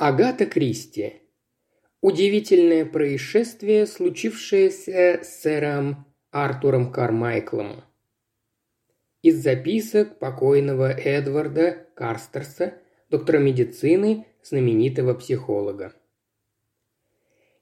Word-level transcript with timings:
Агата 0.00 0.46
Кристи. 0.46 1.14
Удивительное 2.00 2.86
происшествие, 2.86 3.84
случившееся 3.84 5.24
с 5.24 5.40
сэром 5.40 6.06
Артуром 6.30 6.92
Кармайклом. 6.92 7.82
Из 9.22 9.42
записок 9.42 10.20
покойного 10.20 10.92
Эдварда 10.92 11.88
Карстерса, 11.96 12.74
доктора 13.10 13.38
медицины, 13.38 14.26
знаменитого 14.44 15.14
психолога. 15.14 15.92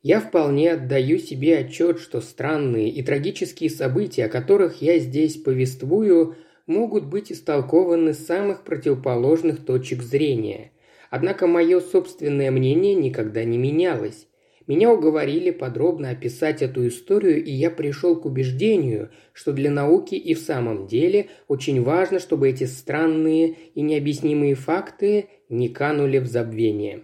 Я 0.03 0.21
вполне 0.21 0.73
отдаю 0.73 1.17
себе 1.17 1.57
отчет, 1.57 1.99
что 1.99 2.21
странные 2.21 2.91
и 2.91 3.03
трагические 3.03 3.71
события, 3.71 4.27
о 4.27 4.29
которых 4.29 4.83
я 4.83 4.99
здесь 4.99 5.39
повествую, 5.39 6.37
могут 6.67 7.07
быть 7.07 7.33
истолкованы 7.33 8.13
с 8.13 8.27
самых 8.27 8.63
противоположных 8.63 9.65
точек 9.65 10.03
зрения– 10.03 10.73
Однако 11.11 11.47
мое 11.47 11.81
собственное 11.81 12.51
мнение 12.51 12.95
никогда 12.95 13.45
не 13.45 13.59
менялось. 13.59 14.27
Меня 14.67 14.93
уговорили 14.93 15.51
подробно 15.51 16.11
описать 16.11 16.61
эту 16.61 16.89
историю, 16.89 17.45
и 17.45 17.53
я 17.53 17.71
пришел 17.71 18.17
к 18.17 18.27
убеждению, 18.27 19.11
что 19.33 19.53
для 19.53 19.71
науки 19.71 20.17
и 20.17 20.35
в 20.35 20.41
самом 20.41 20.89
деле 20.89 21.29
очень 21.47 21.83
важно, 21.83 22.19
чтобы 22.19 22.49
эти 22.49 22.65
странные 22.65 23.55
и 23.75 23.81
необъяснимые 23.81 24.57
факты 24.57 25.29
не 25.49 25.69
канули 25.69 26.19
в 26.19 26.27
забвение. 26.27 27.03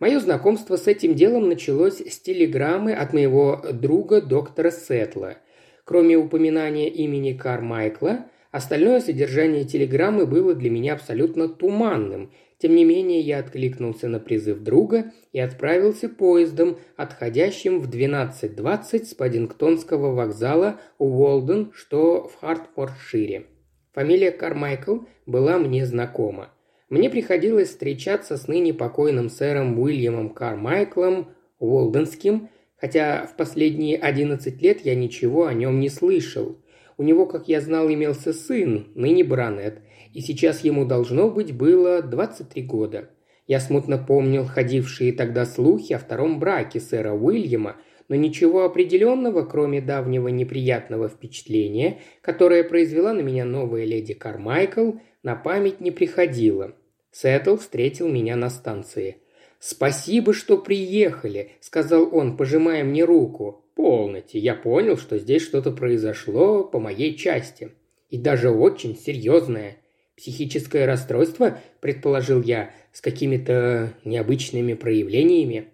Мое 0.00 0.18
знакомство 0.18 0.76
с 0.76 0.88
этим 0.88 1.14
делом 1.14 1.48
началось 1.48 2.00
с 2.00 2.18
телеграммы 2.18 2.92
от 2.92 3.12
моего 3.12 3.64
друга 3.72 4.20
доктора 4.20 4.72
Сетла. 4.72 5.36
Кроме 5.84 6.16
упоминания 6.16 6.88
имени 6.88 7.32
Кармайкла, 7.32 8.26
остальное 8.50 8.98
содержание 8.98 9.62
телеграммы 9.62 10.26
было 10.26 10.56
для 10.56 10.70
меня 10.70 10.94
абсолютно 10.94 11.48
туманным, 11.48 12.32
тем 12.62 12.76
не 12.76 12.84
менее, 12.84 13.20
я 13.20 13.40
откликнулся 13.40 14.06
на 14.06 14.20
призыв 14.20 14.60
друга 14.60 15.10
и 15.32 15.40
отправился 15.40 16.08
поездом, 16.08 16.78
отходящим 16.96 17.80
в 17.80 17.90
12.20 17.90 19.04
с 19.04 19.14
Паддингтонского 19.14 20.14
вокзала 20.14 20.78
Уолден, 20.98 21.72
что 21.74 22.28
в 22.28 22.36
Хартфордшире. 22.36 23.46
Фамилия 23.94 24.30
Кармайкл 24.30 24.98
была 25.26 25.58
мне 25.58 25.84
знакома. 25.84 26.50
Мне 26.88 27.10
приходилось 27.10 27.70
встречаться 27.70 28.36
с 28.36 28.46
ныне 28.46 28.72
покойным 28.72 29.28
сэром 29.28 29.76
Уильямом 29.80 30.30
Кармайклом 30.30 31.32
Уолденским, 31.58 32.48
хотя 32.76 33.26
в 33.26 33.36
последние 33.36 33.98
11 33.98 34.62
лет 34.62 34.82
я 34.82 34.94
ничего 34.94 35.46
о 35.46 35.52
нем 35.52 35.80
не 35.80 35.88
слышал. 35.88 36.61
У 37.02 37.04
него, 37.04 37.26
как 37.26 37.48
я 37.48 37.60
знал, 37.60 37.90
имелся 37.90 38.32
сын, 38.32 38.86
ныне 38.94 39.24
баронет– 39.24 39.82
и 40.12 40.20
сейчас 40.20 40.62
ему 40.62 40.84
должно 40.84 41.30
быть 41.30 41.52
было 41.52 42.02
23 42.02 42.62
года. 42.62 43.10
Я 43.46 43.60
смутно 43.60 43.98
помнил 43.98 44.44
ходившие 44.44 45.12
тогда 45.12 45.44
слухи 45.44 45.92
о 45.92 45.98
втором 45.98 46.38
браке 46.38 46.80
сэра 46.80 47.12
Уильяма, 47.12 47.76
но 48.08 48.16
ничего 48.16 48.64
определенного, 48.64 49.42
кроме 49.42 49.80
давнего 49.80 50.28
неприятного 50.28 51.08
впечатления, 51.08 52.00
которое 52.20 52.62
произвела 52.62 53.12
на 53.12 53.20
меня 53.20 53.44
новая 53.44 53.84
леди 53.84 54.14
Кармайкл, 54.14 54.92
на 55.22 55.34
память 55.34 55.80
не 55.80 55.90
приходило. 55.90 56.72
Сеттл 57.10 57.56
встретил 57.56 58.08
меня 58.08 58.36
на 58.36 58.50
станции. 58.50 59.18
«Спасибо, 59.58 60.32
что 60.34 60.58
приехали»,— 60.58 61.52
сказал 61.60 62.08
он, 62.14 62.36
пожимая 62.36 62.84
мне 62.84 63.04
руку. 63.04 63.61
«Полноте, 63.74 64.38
я 64.38 64.54
понял, 64.54 64.96
что 64.96 65.18
здесь 65.18 65.42
что-то 65.42 65.70
произошло 65.70 66.64
по 66.64 66.78
моей 66.78 67.16
части. 67.16 67.70
И 68.10 68.18
даже 68.18 68.50
очень 68.50 68.96
серьезное. 68.96 69.78
Психическое 70.16 70.84
расстройство, 70.84 71.58
предположил 71.80 72.42
я, 72.42 72.70
с 72.92 73.00
какими-то 73.00 73.94
необычными 74.04 74.74
проявлениями. 74.74 75.68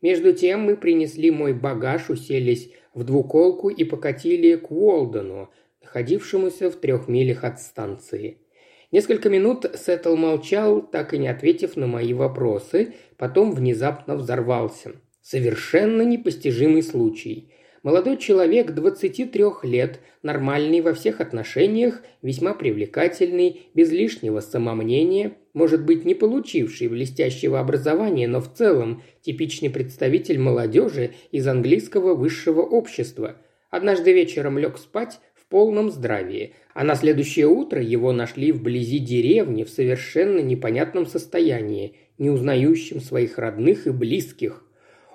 Между 0.00 0.32
тем 0.32 0.60
мы 0.60 0.76
принесли 0.76 1.30
мой 1.30 1.52
багаж, 1.52 2.08
уселись 2.08 2.70
в 2.94 3.04
двуколку 3.04 3.68
и 3.68 3.84
покатили 3.84 4.56
к 4.56 4.70
Уолдену, 4.70 5.50
находившемуся 5.82 6.70
в 6.70 6.76
трех 6.76 7.08
милях 7.08 7.44
от 7.44 7.60
станции. 7.60 8.38
Несколько 8.90 9.28
минут 9.28 9.66
Сеттл 9.74 10.14
молчал, 10.16 10.80
так 10.80 11.14
и 11.14 11.18
не 11.18 11.28
ответив 11.28 11.76
на 11.76 11.86
мои 11.86 12.14
вопросы, 12.14 12.94
потом 13.16 13.52
внезапно 13.52 14.16
взорвался. 14.16 14.92
Совершенно 15.24 16.02
непостижимый 16.02 16.82
случай. 16.82 17.48
Молодой 17.82 18.18
человек 18.18 18.72
23 18.72 19.42
лет, 19.62 20.00
нормальный 20.22 20.82
во 20.82 20.92
всех 20.92 21.22
отношениях, 21.22 22.02
весьма 22.20 22.52
привлекательный, 22.52 23.62
без 23.72 23.90
лишнего 23.90 24.40
самомнения, 24.40 25.32
может 25.54 25.82
быть, 25.82 26.04
не 26.04 26.14
получивший 26.14 26.88
блестящего 26.88 27.58
образования, 27.58 28.28
но 28.28 28.42
в 28.42 28.52
целом 28.52 29.02
типичный 29.22 29.70
представитель 29.70 30.38
молодежи 30.38 31.14
из 31.32 31.48
английского 31.48 32.14
высшего 32.14 32.60
общества. 32.60 33.36
Однажды 33.70 34.12
вечером 34.12 34.58
лег 34.58 34.76
спать 34.76 35.20
в 35.34 35.46
полном 35.46 35.90
здравии, 35.90 36.52
а 36.74 36.84
на 36.84 36.96
следующее 36.96 37.46
утро 37.46 37.80
его 37.80 38.12
нашли 38.12 38.52
вблизи 38.52 38.98
деревни 38.98 39.64
в 39.64 39.70
совершенно 39.70 40.40
непонятном 40.40 41.06
состоянии, 41.06 41.96
не 42.18 42.28
узнающим 42.28 43.00
своих 43.00 43.38
родных 43.38 43.86
и 43.86 43.90
близких. 43.90 44.60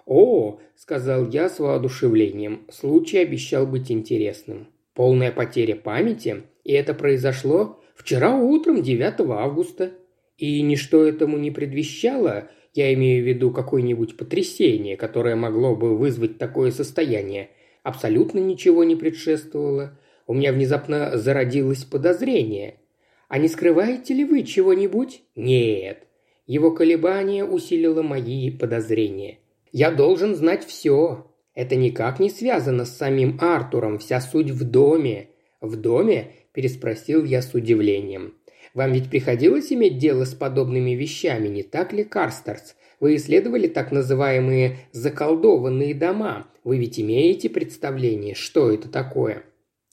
«О!»– 0.09 0.59
сказал 0.75 1.29
я 1.29 1.49
с 1.49 1.59
воодушевлением. 1.59 2.65
Случай 2.71 3.19
обещал 3.19 3.67
быть 3.67 3.91
интересным. 3.91 4.67
«Полная 4.95 5.31
потеря 5.31 5.75
памяти? 5.75 6.41
И 6.63 6.73
это 6.73 6.95
произошло 6.95 7.79
вчера 7.93 8.35
утром, 8.35 8.81
9 8.81 9.19
августа. 9.29 9.91
И 10.39 10.63
ничто 10.63 11.05
этому 11.05 11.37
не 11.37 11.51
предвещало, 11.51 12.49
я 12.73 12.91
имею 12.95 13.23
в 13.23 13.27
виду 13.27 13.51
какое-нибудь 13.51 14.17
потрясение, 14.17 14.97
которое 14.97 15.35
могло 15.35 15.75
бы 15.75 15.95
вызвать 15.95 16.39
такое 16.39 16.71
состояние. 16.71 17.49
Абсолютно 17.83 18.39
ничего 18.39 18.83
не 18.83 18.95
предшествовало. 18.95 19.99
У 20.25 20.33
меня 20.33 20.53
внезапно 20.53 21.19
зародилось 21.19 21.83
подозрение. 21.83 22.79
А 23.27 23.37
не 23.37 23.47
скрываете 23.47 24.15
ли 24.15 24.25
вы 24.25 24.41
чего-нибудь? 24.41 25.21
Нет. 25.35 26.07
Его 26.47 26.71
колебание 26.71 27.45
усилило 27.45 28.01
мои 28.01 28.49
подозрения. 28.49 29.37
Я 29.71 29.91
должен 29.91 30.35
знать 30.35 30.65
все. 30.65 31.27
Это 31.53 31.75
никак 31.75 32.19
не 32.19 32.29
связано 32.29 32.85
с 32.85 32.97
самим 32.97 33.37
Артуром, 33.39 33.99
вся 33.99 34.21
суть 34.21 34.49
в 34.51 34.63
доме. 34.63 35.29
В 35.61 35.75
доме? 35.75 36.31
переспросил 36.53 37.23
я 37.23 37.41
с 37.41 37.53
удивлением. 37.53 38.35
Вам 38.73 38.93
ведь 38.93 39.09
приходилось 39.09 39.71
иметь 39.71 39.97
дело 39.97 40.25
с 40.25 40.33
подобными 40.33 40.91
вещами, 40.91 41.47
не 41.47 41.63
так 41.63 41.93
ли, 41.93 42.03
Карстерс? 42.03 42.75
Вы 42.99 43.15
исследовали 43.15 43.67
так 43.67 43.91
называемые 43.91 44.77
заколдованные 44.91 45.93
дома. 45.93 46.47
Вы 46.63 46.77
ведь 46.77 46.99
имеете 46.99 47.49
представление, 47.49 48.35
что 48.35 48.71
это 48.71 48.89
такое? 48.89 49.43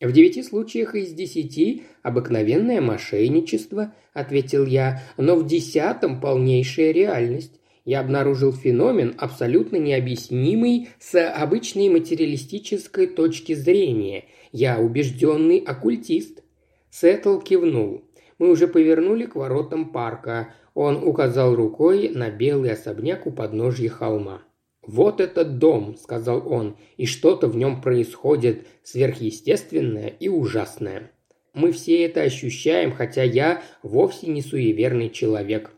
В 0.01 0.13
девяти 0.13 0.43
случаях 0.43 0.95
из 0.95 1.13
десяти 1.13 1.85
обыкновенное 2.03 2.81
мошенничество, 2.81 3.95
ответил 4.13 4.67
я, 4.67 5.03
но 5.17 5.37
в 5.37 5.47
десятом 5.47 6.21
полнейшая 6.21 6.93
реальность 6.93 7.61
я 7.87 8.01
обнаружил 8.01 8.53
феномен, 8.53 9.15
абсолютно 9.17 9.77
необъяснимый 9.77 10.89
с 10.99 11.19
обычной 11.31 11.89
материалистической 11.89 13.07
точки 13.07 13.55
зрения. 13.55 14.25
Я 14.51 14.81
убежденный 14.81 15.59
оккультист. 15.59 16.43
Сеттл 16.91 17.39
кивнул. 17.39 18.03
Мы 18.39 18.51
уже 18.51 18.67
повернули 18.67 19.27
к 19.27 19.37
воротам 19.37 19.93
парка. 19.93 20.53
Он 20.75 20.97
указал 20.97 21.55
рукой 21.55 22.09
на 22.09 22.29
белый 22.29 22.73
особняк 22.73 23.25
у 23.25 23.31
подножья 23.31 23.89
холма. 23.89 24.43
«Вот 24.83 25.21
этот 25.21 25.59
дом»,— 25.59 25.97
сказал 25.99 26.53
он,— 26.53 26.77
«и 26.97 27.07
что-то 27.07 27.47
в 27.47 27.57
нем 27.57 27.81
происходит 27.81 28.67
сверхъестественное 28.83 30.09
и 30.09 30.29
ужасное. 30.29 31.13
Мы 31.55 31.71
все 31.71 32.05
это 32.05 32.23
ощущаем, 32.23 32.93
хотя 32.93 33.23
я 33.23 33.63
вовсе 33.83 34.27
не 34.27 34.43
суеверный 34.43 35.09
человек. 35.09 35.71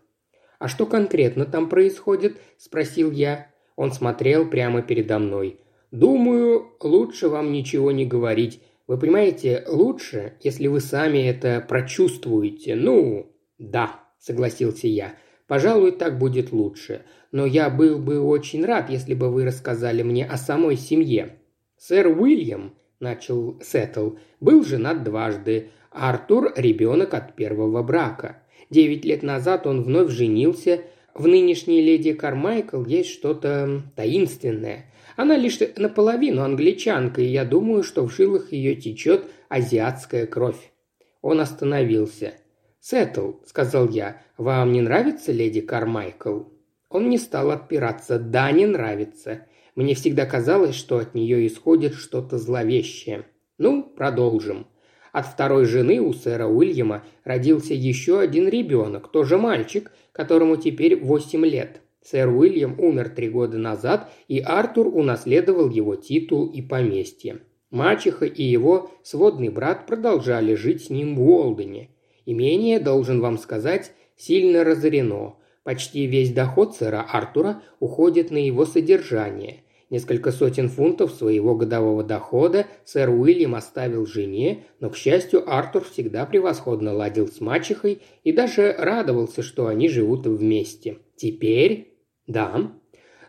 «А 0.59 0.69
что 0.69 0.87
конкретно 0.87 1.47
там 1.47 1.69
происходит?»– 1.69 2.39
спросил 2.59 3.10
я. 3.10 3.49
Он 3.77 3.93
смотрел 3.93 4.49
прямо 4.49 4.83
передо 4.83 5.19
мной. 5.19 5.60
«Думаю, 5.91 6.72
лучше 6.81 7.28
вам 7.28 7.53
ничего 7.53 7.93
не 7.93 8.05
говорить. 8.05 8.60
Вы 8.87 8.99
понимаете, 8.99 9.65
лучше, 9.69 10.34
если 10.41 10.66
вы 10.66 10.81
сами 10.81 11.19
это 11.19 11.65
прочувствуете. 11.66 12.75
Ну, 12.75 13.33
да»,– 13.59 14.01
согласился 14.19 14.89
я. 14.89 15.15
«Пожалуй, 15.47 15.93
так 15.93 16.19
будет 16.19 16.53
лучше. 16.53 17.04
Но 17.31 17.47
я 17.47 17.71
был 17.71 17.99
бы 17.99 18.21
очень 18.21 18.65
рад, 18.65 18.91
если 18.91 19.15
бы 19.15 19.31
вы 19.31 19.45
рассказали 19.45 20.03
мне 20.03 20.25
о 20.25 20.37
самой 20.37 20.77
семье. 20.77 21.39
Сэр 21.77 22.09
Уильям,– 22.09 22.75
начал 23.01 23.61
Сеттл,– 23.63 24.13
был 24.41 24.65
женат 24.65 25.04
дважды. 25.04 25.71
Артур– 25.91 26.53
ребенок 26.57 27.15
от 27.15 27.37
первого 27.37 27.83
брака. 27.83 28.43
Девять 28.70 29.04
лет 29.04 29.22
назад 29.22 29.66
он 29.66 29.82
вновь 29.82 30.10
женился. 30.10 30.82
В 31.15 31.26
нынешней 31.26 31.80
леди 31.80 32.12
Кармайкл 32.12 32.84
есть 32.84 33.10
что-то 33.10 33.82
таинственное. 33.97 34.86
Она 35.16 35.36
лишь 35.36 35.59
наполовину 35.76 36.42
англичанка, 36.42 37.20
и 37.22 37.26
я 37.26 37.44
думаю, 37.44 37.82
что 37.82 38.06
в 38.06 38.15
жилах 38.15 38.53
ее 38.53 38.76
течет 38.76 39.24
азиатская 39.48 40.26
кровь. 40.26 40.70
Он 41.22 41.41
остановился. 41.41 42.34
«Сеттл»,— 42.80 43.32
сказал 43.47 43.88
я,— 43.88 44.22
«вам 44.38 44.72
не 44.72 44.80
нравится 44.80 45.32
леди 45.32 45.60
Кармайкл?» 45.60 46.42
Он 46.88 47.09
не 47.09 47.18
стал 47.18 47.50
отпираться. 47.50 48.18
«Да, 48.18 48.50
не 48.53 48.66
нравится. 48.66 49.47
Мне 49.74 49.94
всегда 49.94 50.26
казалось, 50.26 50.74
что 50.74 50.98
от 50.98 51.15
нее 51.15 51.47
исходит 51.47 51.94
что-то 51.94 52.38
зловещее. 52.38 53.26
Ну, 53.59 53.82
продолжим. 53.82 54.68
От 55.13 55.27
второй 55.27 55.65
жены 55.65 56.01
у 56.01 56.13
сэра 56.13 56.47
Уильяма 56.47 57.05
родился 57.25 57.75
еще 57.75 58.21
один 58.21 58.49
ребенок, 58.49 59.09
тоже 59.09 59.39
мальчик, 59.39 59.91
которому 60.13 60.57
теперь 60.57 60.97
восемь 60.97 61.45
лет. 61.45 61.81
Сэр 62.03 62.28
Уильям 62.28 62.78
умер 62.78 63.10
три 63.10 63.28
года 63.28 63.59
назад, 63.59 64.10
и 64.28 64.39
Артур 64.39 64.89
унаследовал 64.89 65.69
его 65.69 65.97
титул 65.97 66.47
и 66.47 66.63
поместье. 66.63 67.41
Мачеха 67.71 68.25
и 68.25 68.43
его 68.43 68.91
сводный 69.03 69.51
брат 69.51 69.87
продолжали 69.87 70.55
жить 70.55 70.84
с 70.84 70.91
ним 70.91 71.16
в 71.16 71.22
Уолдене. 71.28 71.91
Имение, 72.25 72.81
должен 72.81 73.21
вам 73.21 73.37
сказать, 73.39 73.93
сильно 74.16 74.65
разорено. 74.65 75.37
Почти 75.65 76.07
весь 76.07 76.33
доход 76.33 76.77
сэра 76.77 77.07
Артура 77.11 77.63
уходит 77.78 78.31
на 78.31 78.39
его 78.39 78.65
содержание. 78.65 79.65
Несколько 79.91 80.33
сотен 80.33 80.69
фунтов 80.69 81.13
своего 81.13 81.55
годового 81.55 82.05
дохода 82.05 82.67
сэр 82.85 83.09
Уильям 83.09 83.55
оставил 83.55 84.05
жене, 84.05 84.67
но, 84.81 84.91
к 84.91 84.97
счастью, 84.97 85.51
Артур 85.51 85.85
всегда 85.85 86.27
превосходно 86.27 86.93
ладил 86.93 87.27
с 87.29 87.41
мачехой 87.41 88.03
и 88.23 88.33
даже 88.33 88.73
радовался, 88.73 89.43
что 89.43 89.67
они 89.67 89.89
живут 89.89 90.27
вместе. 90.27 90.99
Теперь... 91.17 91.95
Да. 92.27 92.71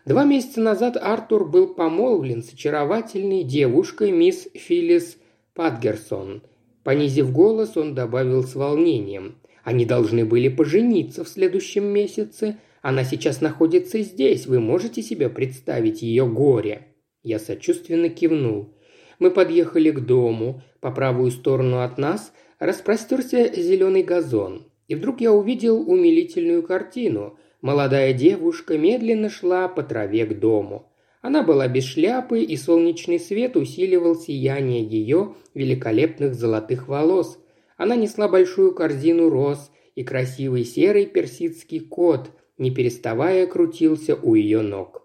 Два 0.04 0.24
месяца 0.24 0.60
назад 0.60 0.98
Артур 1.00 1.48
был 1.48 1.72
помолвлен 1.72 2.42
с 2.42 2.52
очаровательной 2.52 3.44
девушкой 3.44 4.12
мисс 4.12 4.46
Филлис 4.52 5.16
Патгерсон. 5.54 6.42
Понизив 6.84 7.32
голос, 7.32 7.78
он 7.78 7.94
добавил 7.94 8.42
с 8.42 8.54
волнением. 8.54 9.36
Они 9.64 9.86
должны 9.86 10.26
были 10.26 10.48
пожениться 10.48 11.24
в 11.24 11.28
следующем 11.28 11.86
месяце– 11.86 12.58
она 12.82 13.04
сейчас 13.04 13.40
находится 13.40 14.00
здесь, 14.00 14.46
вы 14.46 14.60
можете 14.60 15.02
себе 15.02 15.28
представить 15.28 16.02
ее 16.02 16.26
горе?» 16.26 16.86
Я 17.22 17.38
сочувственно 17.38 18.08
кивнул. 18.08 18.74
Мы 19.18 19.30
подъехали 19.30 19.90
к 19.90 20.00
дому. 20.00 20.62
По 20.80 20.90
правую 20.90 21.30
сторону 21.30 21.80
от 21.80 21.98
нас 21.98 22.32
распростерся 22.58 23.52
зеленый 23.54 24.02
газон. 24.02 24.66
И 24.88 24.94
вдруг 24.94 25.20
я 25.20 25.32
увидел 25.32 25.78
умилительную 25.88 26.62
картину. 26.62 27.38
Молодая 27.60 28.14
девушка 28.14 28.78
медленно 28.78 29.28
шла 29.28 29.68
по 29.68 29.82
траве 29.82 30.24
к 30.24 30.38
дому. 30.38 30.90
Она 31.20 31.42
была 31.42 31.68
без 31.68 31.84
шляпы, 31.84 32.40
и 32.40 32.56
солнечный 32.56 33.20
свет 33.20 33.56
усиливал 33.56 34.16
сияние 34.16 34.82
ее 34.82 35.34
великолепных 35.52 36.34
золотых 36.34 36.88
волос. 36.88 37.38
Она 37.76 37.96
несла 37.96 38.26
большую 38.26 38.74
корзину 38.74 39.28
роз 39.28 39.70
и 39.94 40.02
красивый 40.02 40.64
серый 40.64 41.04
персидский 41.04 41.80
кот, 41.80 42.30
не 42.60 42.70
переставая 42.70 43.46
крутился 43.46 44.14
у 44.14 44.34
ее 44.36 44.60
ног. 44.60 45.02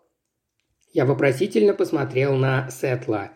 Я 0.93 1.05
вопросительно 1.05 1.73
посмотрел 1.73 2.35
на 2.35 2.69
Сетла. 2.69 3.31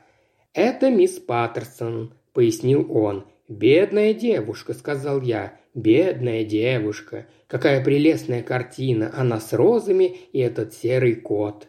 «Это 0.53 0.91
мисс 0.91 1.13
Паттерсон»,— 1.19 2.13
пояснил 2.33 2.85
он. 2.95 3.25
«Бедная 3.47 4.13
девушка»,— 4.13 4.73
сказал 4.75 5.21
я. 5.21 5.53
«Бедная 5.73 6.43
девушка. 6.43 7.27
Какая 7.47 7.83
прелестная 7.83 8.43
картина. 8.43 9.11
Она 9.15 9.39
с 9.39 9.53
розами 9.53 10.17
и 10.33 10.39
этот 10.39 10.73
серый 10.73 11.15
кот». 11.15 11.67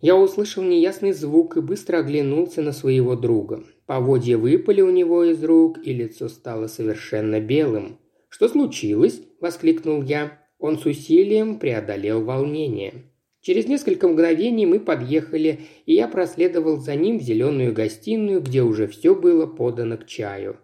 Я 0.00 0.16
услышал 0.16 0.62
неясный 0.62 1.12
звук 1.12 1.56
и 1.56 1.60
быстро 1.60 1.98
оглянулся 1.98 2.62
на 2.62 2.72
своего 2.72 3.16
друга. 3.16 3.64
Поводья 3.86 4.36
выпали 4.36 4.80
у 4.80 4.90
него 4.90 5.24
из 5.24 5.42
рук, 5.42 5.78
и 5.82 5.92
лицо 5.92 6.28
стало 6.28 6.66
совершенно 6.68 7.40
белым. 7.40 7.98
«Что 8.28 8.48
случилось?»– 8.48 9.20
воскликнул 9.40 10.02
я. 10.02 10.45
Он 10.58 10.78
с 10.78 10.86
усилием 10.86 11.58
преодолел 11.58 12.24
волнение. 12.24 13.04
Через 13.40 13.66
несколько 13.66 14.08
мгновений 14.08 14.66
мы 14.66 14.80
подъехали, 14.80 15.60
и 15.84 15.94
я 15.94 16.08
проследовал 16.08 16.78
за 16.78 16.96
ним 16.96 17.18
в 17.18 17.22
зеленую 17.22 17.72
гостиную, 17.72 18.40
где 18.40 18.62
уже 18.62 18.88
все 18.88 19.14
было 19.14 19.46
подано 19.46 19.96
к 19.98 20.06
чаю. 20.06 20.56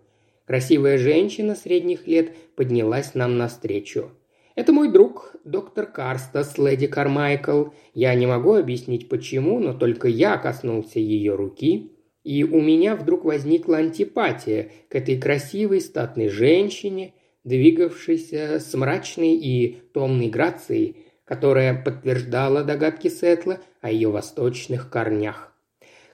Красивая 0.46 0.98
женщина 0.98 1.54
средних 1.54 2.08
лет 2.08 2.34
поднялась 2.56 3.14
нам 3.14 3.38
навстречу. 3.38 4.10
«Это 4.54 4.72
мой 4.72 4.90
друг, 4.90 5.36
доктор 5.44 5.86
Карстас, 5.86 6.58
леди 6.58 6.86
Кармайкл. 6.86 7.66
Я 7.94 8.14
не 8.14 8.26
могу 8.26 8.54
объяснить 8.54 9.08
почему, 9.08 9.60
но 9.60 9.72
только 9.72 10.08
я 10.08 10.36
коснулся 10.36 10.98
ее 10.98 11.36
руки, 11.36 11.92
и 12.24 12.44
у 12.44 12.60
меня 12.60 12.96
вдруг 12.96 13.24
возникла 13.24 13.78
антипатия 13.78 14.70
к 14.88 14.94
этой 14.94 15.18
красивой 15.20 15.80
статной 15.80 16.28
женщине, 16.28 17.14
двигавшийся 17.44 18.60
с 18.60 18.72
мрачной 18.74 19.34
и 19.34 19.82
томной 19.92 20.28
грацией, 20.28 20.96
которая 21.24 21.80
подтверждала 21.82 22.62
догадки 22.62 23.08
Сетла 23.08 23.60
о 23.80 23.90
ее 23.90 24.10
восточных 24.10 24.90
корнях. 24.90 25.52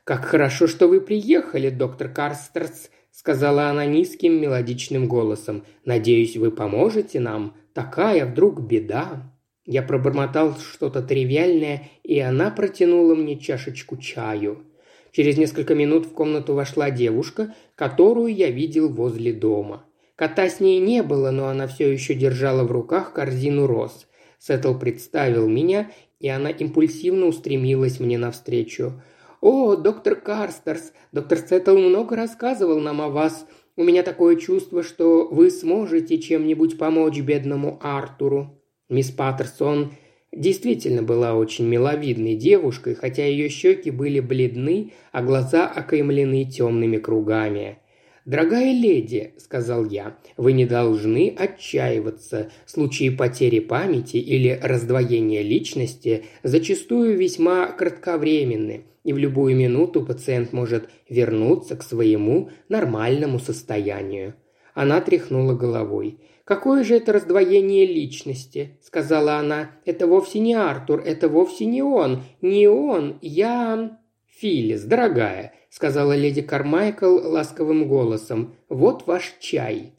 «Как 0.04 0.24
хорошо, 0.24 0.66
что 0.66 0.88
вы 0.88 1.00
приехали, 1.00 1.70
доктор 1.70 2.08
Карстерс»,— 2.08 2.90
сказала 3.10 3.68
она 3.68 3.84
низким 3.84 4.40
мелодичным 4.40 5.06
голосом. 5.06 5.64
«Надеюсь, 5.84 6.36
вы 6.36 6.50
поможете 6.50 7.20
нам. 7.20 7.56
Такая 7.74 8.24
вдруг 8.24 8.60
беда». 8.60 9.32
Я 9.66 9.82
пробормотал 9.82 10.56
что-то 10.56 11.02
тривиальное, 11.02 11.90
и 12.02 12.18
она 12.20 12.50
протянула 12.50 13.14
мне 13.14 13.38
чашечку 13.38 13.98
чаю. 13.98 14.64
Через 15.12 15.36
несколько 15.36 15.74
минут 15.74 16.06
в 16.06 16.12
комнату 16.12 16.54
вошла 16.54 16.90
девушка, 16.90 17.54
которую 17.74 18.34
я 18.34 18.50
видел 18.50 18.88
возле 18.88 19.34
дома. 19.34 19.84
Кота 20.18 20.48
с 20.48 20.58
ней 20.58 20.80
не 20.80 21.04
было, 21.04 21.30
но 21.30 21.46
она 21.46 21.68
все 21.68 21.92
еще 21.92 22.12
держала 22.12 22.64
в 22.64 22.72
руках 22.72 23.12
корзину 23.12 23.68
роз. 23.68 24.08
Сеттл 24.40 24.74
представил 24.74 25.46
меня, 25.46 25.92
и 26.18 26.26
она 26.26 26.50
импульсивно 26.50 27.26
устремилась 27.26 28.00
мне 28.00 28.18
навстречу. 28.18 29.00
«О, 29.40 29.76
доктор 29.76 30.16
Карстерс, 30.16 30.92
доктор 31.12 31.38
Сеттл 31.38 31.78
много 31.78 32.16
рассказывал 32.16 32.80
нам 32.80 33.00
о 33.00 33.10
вас. 33.10 33.46
У 33.76 33.84
меня 33.84 34.02
такое 34.02 34.34
чувство, 34.34 34.82
что 34.82 35.28
вы 35.30 35.52
сможете 35.52 36.18
чем-нибудь 36.18 36.78
помочь 36.78 37.20
бедному 37.20 37.78
Артуру». 37.80 38.60
Мисс 38.88 39.12
Паттерсон 39.12 39.92
действительно 40.32 41.04
была 41.04 41.34
очень 41.36 41.68
миловидной 41.68 42.34
девушкой, 42.34 42.96
хотя 42.96 43.24
ее 43.24 43.48
щеки 43.48 43.92
были 43.92 44.18
бледны, 44.18 44.94
а 45.12 45.22
глаза 45.22 45.68
окаймлены 45.68 46.44
темными 46.44 46.96
кругами. 46.96 47.78
«Дорогая 48.28 48.72
леди»,– 48.74 49.32
сказал 49.38 49.86
я,– 49.86 50.18
«вы 50.36 50.52
не 50.52 50.66
должны 50.66 51.34
отчаиваться. 51.34 52.50
Случаи 52.66 53.08
потери 53.08 53.58
памяти 53.58 54.18
или 54.18 54.50
раздвоения 54.62 55.40
личности 55.40 56.24
зачастую 56.42 57.16
весьма 57.16 57.68
кратковременны, 57.68 58.84
и 59.02 59.14
в 59.14 59.16
любую 59.16 59.56
минуту 59.56 60.04
пациент 60.04 60.52
может 60.52 60.90
вернуться 61.08 61.74
к 61.74 61.82
своему 61.82 62.50
нормальному 62.68 63.38
состоянию». 63.38 64.34
Она 64.74 65.00
тряхнула 65.00 65.54
головой. 65.54 66.18
«Какое 66.44 66.84
же 66.84 66.96
это 66.96 67.14
раздвоение 67.14 67.86
личности?»– 67.86 68.76
сказала 68.82 69.36
она. 69.36 69.70
«Это 69.86 70.06
вовсе 70.06 70.40
не 70.40 70.52
Артур, 70.52 71.00
это 71.00 71.30
вовсе 71.30 71.64
не 71.64 71.80
он. 71.80 72.24
Не 72.42 72.68
он, 72.68 73.18
я...» 73.22 73.98
«Филлис, 74.40 74.84
дорогая,– 74.84 75.52
сказала 75.70 76.16
леди 76.16 76.40
Кармайкл 76.40 77.28
ласковым 77.28 77.88
голосом. 77.88 78.54
«Вот 78.68 79.06
ваш 79.06 79.34
чай». 79.38 79.92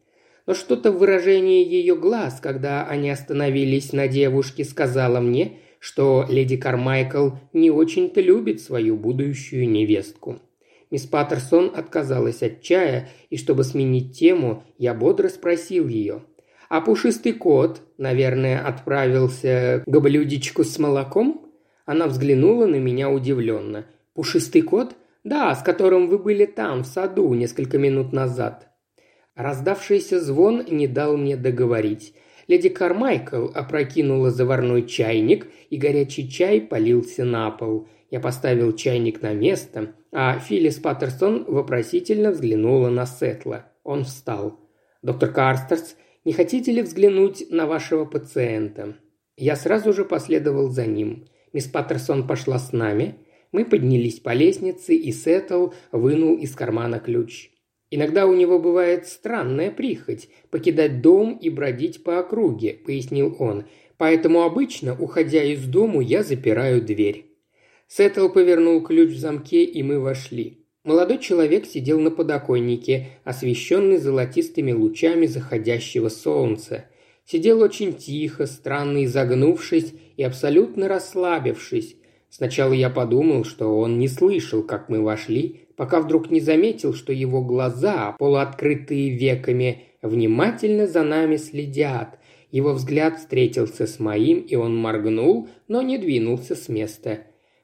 Но 0.48 0.56
что-то 0.56 0.92
в 0.92 0.98
выражении 0.98 1.64
ее 1.64 1.96
глаз, 1.96 2.40
когда 2.42 2.88
они 2.88 3.12
остановились 3.12 3.94
на 3.94 4.08
девушке, 4.08 4.64
сказала 4.64 5.20
мне, 5.20 5.58
что 5.80 6.26
леди 6.28 6.58
Кармайкл 6.58 7.32
не 7.54 7.70
очень-то 7.70 8.20
любит 8.20 8.62
свою 8.62 8.96
будущую 8.96 9.70
невестку. 9.70 10.40
Мисс 10.90 11.06
Паттерсон 11.06 11.72
отказалась 11.76 12.42
от 12.42 12.62
чая, 12.62 13.10
и 13.30 13.38
чтобы 13.38 13.64
сменить 13.64 14.18
тему, 14.18 14.64
я 14.80 14.96
бодро 14.96 15.30
спросил 15.30 15.88
ее. 15.88 16.24
«А 16.68 16.82
пушистый 16.82 17.34
кот, 17.34 17.82
наверное, 18.00 18.66
отправился 18.66 19.84
к 19.86 20.00
блюдечку 20.00 20.64
с 20.64 20.80
молоком?» 20.80 21.46
Она 21.86 22.08
взглянула 22.08 22.66
на 22.68 22.78
меня 22.78 23.10
удивленно. 23.10 23.86
«Пушистый 24.20 24.64
кот? 24.64 24.98
«Да, 25.24 25.56
с 25.56 25.64
которым 25.64 26.10
вы 26.10 26.20
были 26.20 26.46
там, 26.46 26.84
в 26.84 26.88
саду, 26.88 27.34
несколько 27.34 27.78
минут 27.78 28.12
назад». 28.12 28.68
Раздавшийся 29.34 30.20
звон 30.20 30.66
не 30.70 30.88
дал 30.88 31.16
мне 31.16 31.38
договорить. 31.38 32.14
Леди 32.50 32.68
Кармайкл 32.68 33.48
опрокинула 33.56 34.30
заварной 34.30 34.86
чайник, 34.86 35.48
и 35.70 35.78
горячий 35.78 36.30
чай 36.30 36.60
полился 36.60 37.24
на 37.24 37.50
пол. 37.50 37.88
Я 38.12 38.20
поставил 38.20 38.76
чайник 38.76 39.22
на 39.22 39.32
место, 39.32 39.94
а 40.12 40.38
Филлис 40.38 40.80
Паттерсон 40.80 41.46
вопросительно 41.46 42.32
взглянула 42.32 42.90
на 42.90 43.06
Сетла. 43.06 43.68
Он 43.86 44.04
встал. 44.04 44.60
«Доктор 45.02 45.32
Карстерс, 45.32 45.96
не 46.26 46.34
хотите 46.34 46.74
ли 46.74 46.82
взглянуть 46.82 47.46
на 47.52 47.68
вашего 47.68 48.04
пациента?» 48.04 48.98
Я 49.38 49.56
сразу 49.56 49.94
же 49.94 50.04
последовал 50.04 50.68
за 50.68 50.86
ним. 50.86 51.26
Мисс 51.54 51.68
Паттерсон 51.68 52.28
пошла 52.28 52.60
с 52.60 52.74
нами– 52.74 53.16
мы 53.52 53.66
поднялись 53.66 54.20
по 54.20 54.34
лестнице, 54.34 54.96
и 54.96 55.12
Сеттл 55.12 55.70
вынул 55.92 56.36
из 56.38 56.56
кармана 56.56 57.00
ключ. 57.00 57.52
«Иногда 57.92 58.28
у 58.28 58.36
него 58.36 58.60
бывает 58.60 59.08
странная 59.08 59.72
прихоть– 59.72 60.30
покидать 60.52 61.02
дом 61.02 61.38
и 61.38 61.50
бродить 61.50 62.04
по 62.04 62.20
округе»,– 62.20 62.74
пояснил 62.86 63.36
он. 63.40 63.66
Поэтому 64.00 64.44
обычно, 64.44 64.96
уходя 64.98 65.44
из 65.44 65.66
дому, 65.66 66.00
я 66.00 66.24
запираю 66.24 66.82
дверь. 66.82 67.26
Сеттл 67.88 68.30
повернул 68.30 68.82
ключ 68.82 69.10
в 69.10 69.20
замке, 69.20 69.66
и 69.66 69.84
мы 69.84 70.00
вошли. 70.00 70.66
Молодой 70.86 71.18
человек 71.18 71.66
сидел 71.66 72.00
на 72.00 72.10
подоконнике, 72.10 73.10
освещенный 73.26 73.98
золотистыми 73.98 74.72
лучами 74.72 75.26
заходящего 75.26 76.08
солнца. 76.08 76.86
Сидел 77.26 77.62
очень 77.62 77.94
тихо, 77.94 78.46
странно 78.46 79.04
изогнувшись 79.04 79.94
и 80.16 80.24
абсолютно 80.24 80.88
расслабившись. 80.88 81.98
Сначала 82.30 82.74
я 82.74 82.90
подумал, 82.90 83.44
что 83.44 83.78
он 83.80 83.98
не 83.98 84.08
слышал, 84.08 84.64
как 84.64 84.90
мы 84.90 85.02
вошли, 85.02 85.68
пока 85.76 86.00
вдруг 86.00 86.30
не 86.30 86.40
заметил, 86.40 86.94
что 86.94 87.12
его 87.12 87.42
глаза, 87.42 88.16
полуоткрытые 88.20 89.18
веками, 89.18 89.86
внимательно 90.02 90.88
за 90.88 91.04
нами 91.04 91.38
следят. 91.38 92.20
Его 92.52 92.74
взгляд 92.74 93.18
встретился 93.18 93.88
с 93.88 94.00
моим, 94.00 94.40
и 94.40 94.56
он 94.56 94.76
моргнул, 94.76 95.50
но 95.68 95.82
не 95.82 95.98
двинулся 95.98 96.56
с 96.56 96.70
места. 96.70 97.20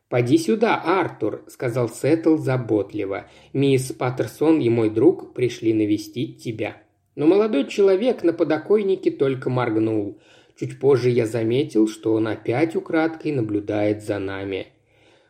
«Поди 0.09 0.37
сюда, 0.37 0.75
Артур»,— 0.75 1.43
сказал 1.47 1.89
Сеттл 1.89 2.37
заботливо. 2.37 3.27
«Мисс 3.53 3.91
Паттерсон 3.91 4.59
и 4.59 4.69
мой 4.69 4.89
друг 4.89 5.33
пришли 5.33 5.73
навестить 5.73 6.43
тебя». 6.43 6.77
Но 7.15 7.25
молодой 7.25 7.67
человек 7.67 8.23
на 8.23 8.33
подоконнике 8.33 9.09
только 9.09 9.49
моргнул. 9.49 10.19
Чуть 10.57 10.79
позже 10.79 11.09
я 11.09 11.25
заметил, 11.25 11.87
что 11.87 12.13
он 12.13 12.27
опять 12.27 12.75
украдкой 12.75 13.33
наблюдает 13.33 14.03
за 14.03 14.19
нами. 14.19 14.67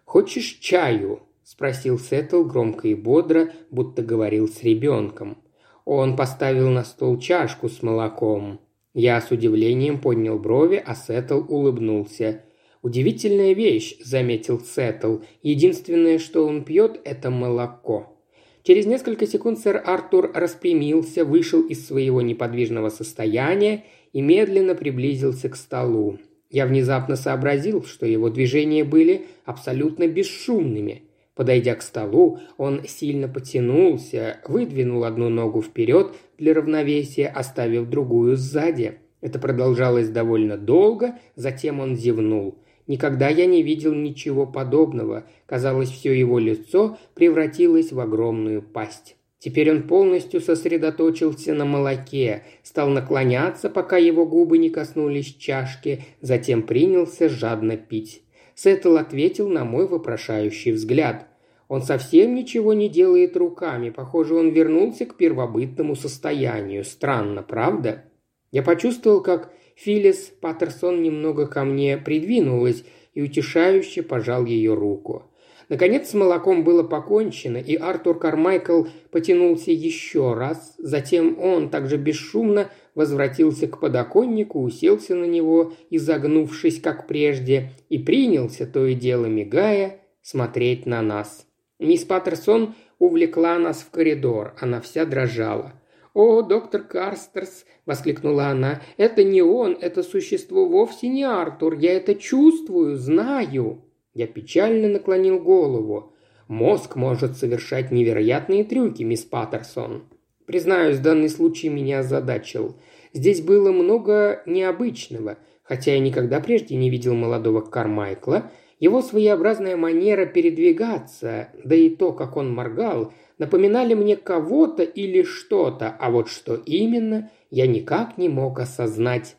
«Хочешь 0.03 0.59
чаю?»– 0.61 1.21
спросил 1.43 1.97
Сеттл 1.97 2.43
громко 2.43 2.87
и 2.87 2.93
бодро, 2.93 3.51
будто 3.71 4.03
говорил 4.03 4.47
с 4.47 4.61
ребенком. 4.61 5.37
Он 5.83 6.15
поставил 6.15 6.69
на 6.69 6.83
стол 6.83 7.19
чашку 7.19 7.69
с 7.69 7.81
молоком. 7.81 8.59
Я 8.93 9.19
с 9.19 9.31
удивлением 9.31 9.99
поднял 9.99 10.39
брови, 10.39 10.81
а 10.83 10.95
Сеттл 10.95 11.41
улыбнулся. 11.47 12.43
«Удивительная 12.81 13.53
вещь»,– 13.53 13.97
заметил 14.03 14.59
Сеттл. 14.59 15.17
«Единственное, 15.41 16.19
что 16.19 16.45
он 16.45 16.63
пьет, 16.63 17.01
это 17.03 17.31
молоко». 17.31 18.15
Через 18.61 18.87
несколько 18.87 19.27
секунд 19.27 19.59
сэр 19.59 19.81
Артур 19.85 20.31
распрямился, 20.33 21.23
вышел 21.23 21.61
из 21.61 21.85
своего 21.85 22.21
неподвижного 22.21 22.89
состояния 22.89 23.85
и 24.15 24.21
медленно 24.21 24.75
приблизился 24.75 25.49
к 25.49 25.57
столу. 25.57 26.19
Я 26.49 26.67
внезапно 26.67 27.17
сообразил, 27.17 27.83
что 27.83 28.05
его 28.05 28.29
движения 28.29 28.85
были 28.85 29.25
абсолютно 29.43 30.07
бесшумными. 30.07 31.01
Подойдя 31.35 31.75
к 31.75 31.81
столу, 31.81 32.39
он 32.55 32.85
сильно 32.87 33.27
потянулся, 33.27 34.39
выдвинул 34.47 35.03
одну 35.03 35.27
ногу 35.27 35.61
вперед 35.61 36.13
для 36.37 36.53
равновесия, 36.53 37.27
оставив 37.27 37.89
другую 37.89 38.37
сзади. 38.37 38.99
Это 39.19 39.37
продолжалось 39.37 40.07
довольно 40.07 40.57
долго, 40.57 41.15
затем 41.35 41.81
он 41.81 41.97
зевнул. 41.97 42.55
Никогда 42.87 43.27
я 43.27 43.45
не 43.47 43.63
видел 43.63 43.93
ничего 43.93 44.47
подобного. 44.47 45.25
Казалось, 45.45 45.89
все 45.89 46.17
его 46.17 46.39
лицо 46.39 46.97
превратилось 47.15 47.91
в 47.91 47.99
огромную 47.99 48.61
пасть. 48.61 49.17
Теперь 49.45 49.69
он 49.69 49.83
полностью 49.83 50.41
сосредоточился 50.41 51.53
на 51.53 51.65
молоке, 51.65 52.41
стал 52.63 52.89
наклоняться, 52.89 53.69
пока 53.69 53.95
его 53.95 54.25
губы 54.25 54.57
не 54.57 54.71
коснулись 54.71 55.35
чашки, 55.35 56.03
затем 56.19 56.63
принялся 56.63 57.29
жадно 57.29 57.77
пить. 57.77 58.23
Сеттл 58.55 58.97
ответил 58.97 59.47
на 59.47 59.63
мой 59.63 59.87
вопрошающий 59.87 60.71
взгляд. 60.71 61.27
Он 61.67 61.83
совсем 61.83 62.33
ничего 62.33 62.73
не 62.73 62.89
делает 62.89 63.37
руками, 63.37 63.91
похоже, 63.91 64.33
он 64.33 64.49
вернулся 64.49 65.05
к 65.05 65.15
первобытному 65.15 65.95
состоянию. 65.95 66.83
Странно, 66.83 67.43
правда? 67.43 68.05
Я 68.51 68.63
почувствовал, 68.63 69.21
как 69.21 69.53
Филлис 69.75 70.33
Паттерсон 70.41 71.03
немного 71.03 71.45
ко 71.45 71.63
мне 71.63 71.99
придвинулась 71.99 72.83
и 73.13 73.21
утешающе 73.21 74.01
пожал 74.01 74.45
ее 74.45 74.73
руку. 74.73 75.29
Наконец 75.69 76.09
с 76.09 76.13
молоком 76.13 76.63
было 76.63 76.83
покончено, 76.83 77.57
и 77.57 77.75
Артур 77.75 78.19
Кармайкл 78.19 78.83
потянулся 79.11 79.71
еще 79.71 80.33
раз. 80.33 80.75
Затем 80.77 81.39
он 81.39 81.69
также 81.69 81.97
бесшумно 81.97 82.69
возвратился 82.93 83.67
к 83.67 83.79
подоконнику, 83.79 84.61
уселся 84.61 85.15
на 85.15 85.25
него, 85.25 85.73
изогнувшись, 85.89 86.79
как 86.79 87.07
прежде, 87.07 87.71
и 87.89 87.97
принялся, 87.97 88.65
то 88.65 88.85
и 88.85 88.93
дело 88.93 89.25
мигая, 89.25 89.99
смотреть 90.21 90.85
на 90.85 91.01
нас. 91.01 91.47
Мисс 91.79 92.03
Паттерсон 92.03 92.75
увлекла 92.99 93.59
нас 93.59 93.79
в 93.81 93.89
коридор, 93.89 94.53
она 94.59 94.81
вся 94.81 95.05
дрожала– 95.05 95.73
«О, 96.15 96.41
доктор 96.43 96.83
Карстерс!»– 96.83 97.65
воскликнула 97.85 98.47
она. 98.47 98.81
«Это 98.95 99.25
не 99.25 99.41
он, 99.41 99.77
это 99.79 100.01
существо 100.01 100.65
вовсе 100.65 101.09
не 101.09 101.25
Артур. 101.25 101.77
Я 101.77 101.91
это 101.91 102.15
чувствую, 102.15 102.95
знаю!» 102.95 103.84
Я 104.15 104.25
печально 104.25 104.87
наклонил 104.87 105.39
голову. 105.39 106.11
«Мозг 106.47 106.95
может 106.95 107.37
совершать 107.37 107.91
невероятные 107.91 108.63
трюки, 108.63 109.03
мисс 109.03 109.21
Паттерсон». 109.21 110.05
Признаюсь, 110.47 110.97
данный 110.97 111.29
случай 111.29 111.69
меня 111.69 111.99
озадачил. 111.99 112.75
Здесь 113.13 113.41
было 113.41 113.71
много 113.71 114.41
необычного. 114.47 115.37
Хотя 115.61 115.93
я 115.93 115.99
никогда 115.99 116.39
прежде 116.39 116.75
не 116.75 116.89
видел 116.89 117.13
молодого 117.13 117.61
Кармайкла, 117.61 118.51
его 118.79 119.03
своеобразная 119.03 119.77
манера 119.77 120.25
передвигаться, 120.25 121.49
да 121.63 121.75
и 121.75 121.89
то, 121.89 122.11
как 122.13 122.37
он 122.37 122.51
моргал– 122.51 123.13
напоминали 123.37 123.93
мне 123.93 124.15
кого-то 124.15 124.83
или 124.83 125.23
что-то, 125.23 125.89
а 125.89 126.09
вот 126.09 126.29
что 126.29 126.55
именно, 126.55 127.31
я 127.49 127.67
никак 127.67 128.17
не 128.17 128.29
мог 128.29 128.59
осознать. 128.59 129.35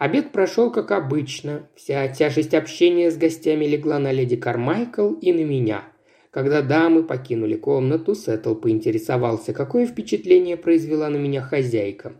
Обед 0.00 0.32
прошел 0.32 0.70
как 0.70 0.92
обычно. 0.92 1.68
Вся 1.76 2.08
тяжесть 2.08 2.54
общения 2.54 3.10
с 3.10 3.18
гостями 3.18 3.66
легла 3.66 3.98
на 3.98 4.12
леди 4.12 4.34
Кармайкл 4.34 5.12
и 5.12 5.30
на 5.30 5.44
меня. 5.44 5.84
Когда 6.30 6.62
дамы 6.62 7.02
покинули 7.02 7.56
комнату, 7.56 8.14
Сеттл 8.14 8.54
поинтересовался, 8.54 9.52
какое 9.52 9.84
впечатление 9.84 10.56
произвела 10.56 11.10
на 11.10 11.18
меня 11.18 11.42
хозяйка. 11.42 12.14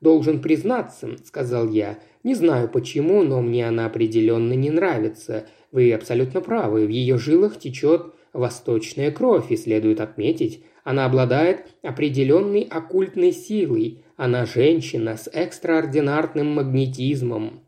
«Должен 0.00 0.40
признаться»,— 0.40 1.10
сказал 1.26 1.68
я,— 1.68 1.98
«не 2.24 2.34
знаю 2.34 2.70
почему, 2.70 3.22
но 3.22 3.42
мне 3.42 3.68
она 3.68 3.84
определенно 3.84 4.54
не 4.54 4.70
нравится. 4.70 5.46
Вы 5.72 5.92
абсолютно 5.92 6.40
правы, 6.40 6.86
в 6.86 6.88
ее 6.88 7.18
жилах 7.18 7.58
течет 7.58 8.14
восточная 8.32 9.10
кровь, 9.10 9.50
и 9.50 9.58
следует 9.58 10.00
отметить, 10.00 10.64
она 10.84 11.04
обладает 11.04 11.66
определенной 11.82 12.62
оккультной 12.62 13.32
силой, 13.32 14.02
она 14.20 14.44
женщина 14.44 15.16
с 15.16 15.30
экстраординарным 15.32 16.46
магнетизмом. 16.48 17.64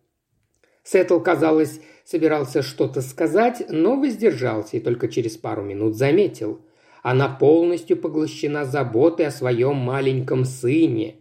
Сеттл, 0.82 1.18
казалось, 1.18 1.80
собирался 2.04 2.60
что-то 2.60 3.00
сказать, 3.00 3.62
но 3.70 3.96
воздержался 3.96 4.76
и 4.76 4.80
только 4.80 5.08
через 5.08 5.38
пару 5.38 5.62
минут 5.62 5.96
заметил. 5.96 6.60
Она 7.02 7.30
полностью 7.30 7.96
поглощена 7.96 8.66
заботой 8.66 9.28
о 9.28 9.30
своем 9.30 9.76
маленьком 9.76 10.44
сыне. 10.44 11.16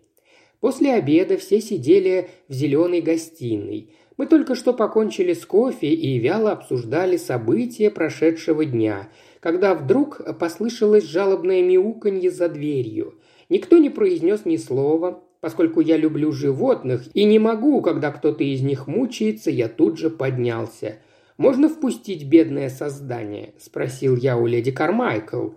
После 0.59 0.95
обеда 0.95 1.37
все 1.37 1.61
сидели 1.61 2.29
в 2.49 2.53
зеленой 2.53 2.99
гостиной. 2.99 3.95
Мы 4.17 4.25
только 4.25 4.53
что 4.53 4.73
покончили 4.73 5.31
с 5.31 5.45
кофе 5.45 5.93
и 5.93 6.19
вяло 6.19 6.51
обсуждали 6.51 7.15
события 7.15 7.89
прошедшего 7.89 8.65
дня– 8.65 9.07
когда 9.41 9.73
вдруг 9.73 10.21
послышалось 10.37 11.03
жалобное 11.03 11.61
мяуканье 11.63 12.31
за 12.31 12.47
дверью. 12.47 13.15
Никто 13.51 13.79
не 13.79 13.89
произнес 13.89 14.45
ни 14.45 14.55
слова, 14.55 15.21
поскольку 15.41 15.81
я 15.81 15.97
люблю 15.97 16.31
животных 16.31 17.03
и 17.13 17.25
не 17.25 17.37
могу, 17.37 17.81
когда 17.81 18.09
кто-то 18.09 18.45
из 18.45 18.61
них 18.61 18.87
мучается, 18.87 19.51
я 19.51 19.67
тут 19.67 19.97
же 19.97 20.09
поднялся. 20.09 20.99
«Можно 21.35 21.67
впустить 21.67 22.23
бедное 22.23 22.69
создание?»– 22.69 23.53
спросил 23.59 24.15
я 24.15 24.37
у 24.37 24.45
леди 24.45 24.71
Кармайкл. 24.71 25.49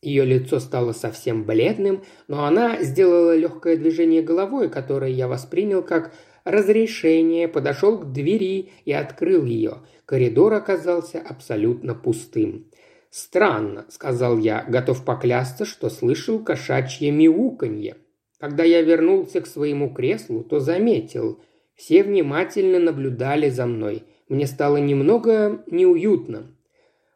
Ее 0.00 0.24
лицо 0.24 0.60
стало 0.60 0.92
совсем 0.92 1.44
бледным, 1.44 2.02
но 2.26 2.46
она 2.46 2.82
сделала 2.82 3.36
легкое 3.36 3.76
движение 3.76 4.22
головой, 4.22 4.70
которое 4.70 5.10
я 5.10 5.28
воспринял 5.28 5.82
как 5.82 6.14
разрешение, 6.44 7.48
подошел 7.48 7.98
к 7.98 8.12
двери 8.12 8.70
и 8.86 8.92
открыл 8.92 9.44
ее. 9.44 9.82
Коридор 10.06 10.54
оказался 10.54 11.20
абсолютно 11.20 11.94
пустым. 11.94 12.64
«Странно»,— 13.12 13.84
сказал 13.90 14.38
я, 14.38 14.64
готов 14.66 15.04
поклясться, 15.04 15.66
что 15.66 15.90
слышал 15.90 16.42
кошачье 16.42 17.10
мяуканье. 17.10 17.98
Когда 18.40 18.64
я 18.64 18.80
вернулся 18.80 19.42
к 19.42 19.46
своему 19.46 19.92
креслу, 19.92 20.42
то 20.42 20.60
заметил. 20.60 21.38
Все 21.74 22.04
внимательно 22.04 22.78
наблюдали 22.78 23.50
за 23.50 23.66
мной. 23.66 24.04
Мне 24.30 24.46
стало 24.46 24.78
немного 24.78 25.62
неуютно. 25.70 26.56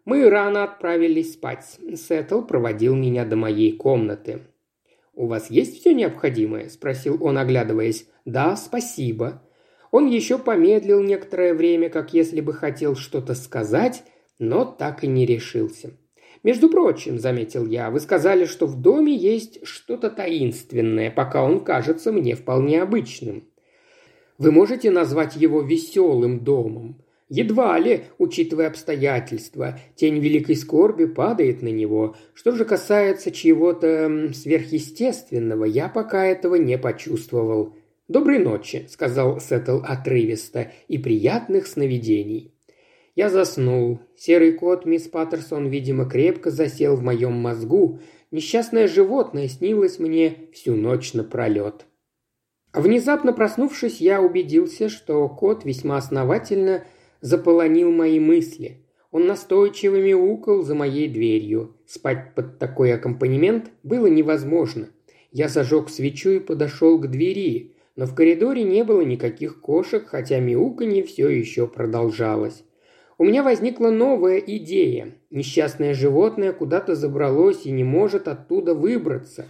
Мы 0.05 0.29
рано 0.29 0.65
отправились 0.65 1.33
спать. 1.33 1.79
Сеттл 1.95 2.43
проводил 2.43 2.95
меня 2.95 3.25
до 3.25 3.37
моей 3.37 3.75
комнаты. 3.75 4.43
«У 5.15 5.27
вас 5.27 5.51
есть 5.51 5.81
все 5.81 5.95
необходимое?»– 5.95 6.69
спросил 6.69 7.17
он, 7.25 7.39
оглядываясь. 7.39 8.07
«Да, 8.27 8.55
спасибо». 8.57 9.43
Он 9.91 10.07
еще 10.09 10.37
помедлил 10.37 11.03
некоторое 11.03 11.55
время, 11.55 11.89
как 11.89 12.13
если 12.13 12.43
бы 12.43 12.53
хотел 12.53 12.97
что-то 12.97 13.35
сказать, 13.35 14.05
но 14.39 14.65
так 14.65 15.05
и 15.05 15.07
не 15.07 15.27
решился. 15.27 15.93
«Между 16.43 16.69
прочим»,— 16.69 17.19
заметил 17.21 17.67
я,— 17.67 17.91
«вы 17.93 18.01
сказали, 18.01 18.45
что 18.45 18.67
в 18.67 18.81
доме 18.81 19.15
есть 19.15 19.67
что-то 19.67 20.11
таинственное, 20.11 21.11
пока 21.11 21.43
он 21.43 21.65
кажется 21.65 22.13
мне 22.13 22.35
вполне 22.35 22.83
обычным». 22.83 23.45
Вы 24.39 24.53
можете 24.53 24.91
назвать 24.91 25.37
его 25.37 25.63
веселым 25.63 26.41
домом? 26.41 27.03
Едва 27.29 27.79
ли, 27.79 28.05
учитывая 28.19 28.69
обстоятельства, 28.69 29.81
тень 29.97 30.19
великой 30.19 30.57
скорби 30.57 31.07
падает 31.07 31.63
на 31.63 31.69
него. 31.69 32.15
Что 32.35 32.53
же 32.53 32.65
касается 32.65 33.33
чего-то 33.33 34.31
сверхъестественного, 34.33 35.65
я 35.65 35.89
пока 35.89 36.25
этого 36.25 36.55
не 36.57 36.79
почувствовал. 36.79 37.75
«Доброй 38.07 38.39
ночи»,— 38.39 38.87
сказал 38.89 39.41
Сеттл 39.41 39.79
отрывисто,— 39.83 40.71
«и 40.89 40.99
приятных 40.99 41.67
сновидений». 41.67 42.53
Я 43.17 43.31
заснул. 43.31 44.01
Серый 44.15 44.53
кот 44.53 44.85
мисс 44.85 45.09
Паттерсон, 45.09 45.69
видимо, 45.69 46.05
крепко 46.05 46.51
засел 46.51 46.97
в 46.97 47.03
моем 47.03 47.33
мозгу. 47.33 47.99
Несчастное 48.31 48.87
животное 48.87 49.49
снилось 49.49 49.99
мне 49.99 50.51
всю 50.53 50.77
ночь 50.77 51.15
напролет. 51.15 51.87
Внезапно 52.75 53.33
проснувшись, 53.33 54.03
я 54.03 54.21
убедился, 54.21 54.91
что 54.91 55.27
кот 55.31 55.65
весьма 55.65 55.97
основательно 55.97 56.85
заполонил 57.23 57.91
мои 57.91 58.21
мысли. 58.21 58.85
Он 59.11 59.27
настойчиво 59.27 59.97
мяукал 59.97 60.63
за 60.63 60.75
моей 60.75 61.09
дверью. 61.09 61.75
Спать 61.87 62.35
под 62.35 62.59
такой 62.59 62.93
аккомпанемент 62.93 63.71
было 63.83 64.09
невозможно. 64.09 64.91
Я 65.33 65.49
зажег 65.49 65.89
свечу 65.89 66.33
и 66.33 66.39
подошел 66.39 66.99
к 66.99 67.09
двери, 67.09 67.77
но 67.97 68.05
в 68.05 68.15
коридоре 68.15 68.63
не 68.63 68.85
было 68.85 69.01
никаких 69.01 69.63
кошек, 69.63 70.07
хотя 70.07 70.39
мяуканье 70.39 71.03
все 71.03 71.31
еще 71.31 71.67
продолжалось. 71.67 72.63
У 73.19 73.25
меня 73.25 73.43
возникла 73.43 73.91
новая 73.91 74.39
идея. 74.39 75.15
Несчастное 75.31 75.95
животное 75.95 76.53
куда-то 76.53 76.95
забралось 76.95 77.67
и 77.67 77.71
не 77.71 77.85
может 77.85 78.29
оттуда 78.29 78.75
выбраться. 78.75 79.47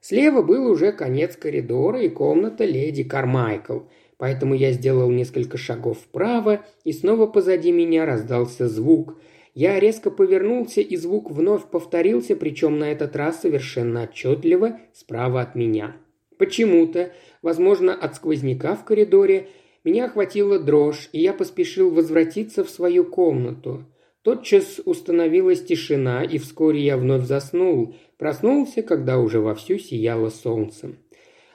Слева 0.00 0.42
был 0.42 0.70
уже 0.70 0.92
конец 0.92 1.36
коридора 1.36 2.02
и 2.02 2.08
комната 2.08 2.64
леди 2.64 3.04
Кармайкл– 3.04 3.80
Поэтому 4.20 4.54
я 4.54 4.72
сделал 4.72 5.10
несколько 5.10 5.56
шагов 5.56 5.98
вправо, 5.98 6.62
и 6.84 6.92
снова 6.92 7.26
позади 7.26 7.72
меня 7.72 8.04
раздался 8.04 8.68
звук. 8.68 9.18
Я 9.54 9.80
резко 9.80 10.10
повернулся, 10.10 10.82
и 10.82 10.94
звук 10.96 11.30
вновь 11.30 11.64
повторился, 11.70 12.36
причем 12.36 12.78
на 12.78 12.92
этот 12.92 13.16
раз 13.16 13.40
совершенно 13.40 14.02
отчетливо, 14.02 14.78
справа 14.92 15.40
от 15.40 15.54
меня. 15.54 15.96
Почему-то, 16.36 17.12
возможно, 17.40 17.94
от 17.94 18.14
сквозняка 18.14 18.76
в 18.76 18.84
коридоре, 18.84 19.48
меня 19.84 20.06
охватила 20.06 20.58
дрожь, 20.58 21.08
и 21.12 21.20
я 21.20 21.32
поспешил 21.32 21.90
возвратиться 21.90 22.64
в 22.64 22.70
свою 22.70 23.04
комнату. 23.04 23.84
Тотчас 24.22 24.80
установилась 24.84 25.64
тишина, 25.64 26.22
и 26.22 26.36
вскоре 26.36 26.80
я 26.80 26.98
вновь 26.98 27.24
заснул. 27.24 27.94
Проснулся, 28.18 28.82
когда 28.82 29.18
уже 29.18 29.40
вовсю 29.40 29.78
сияло 29.78 30.28
солнце. 30.28 30.96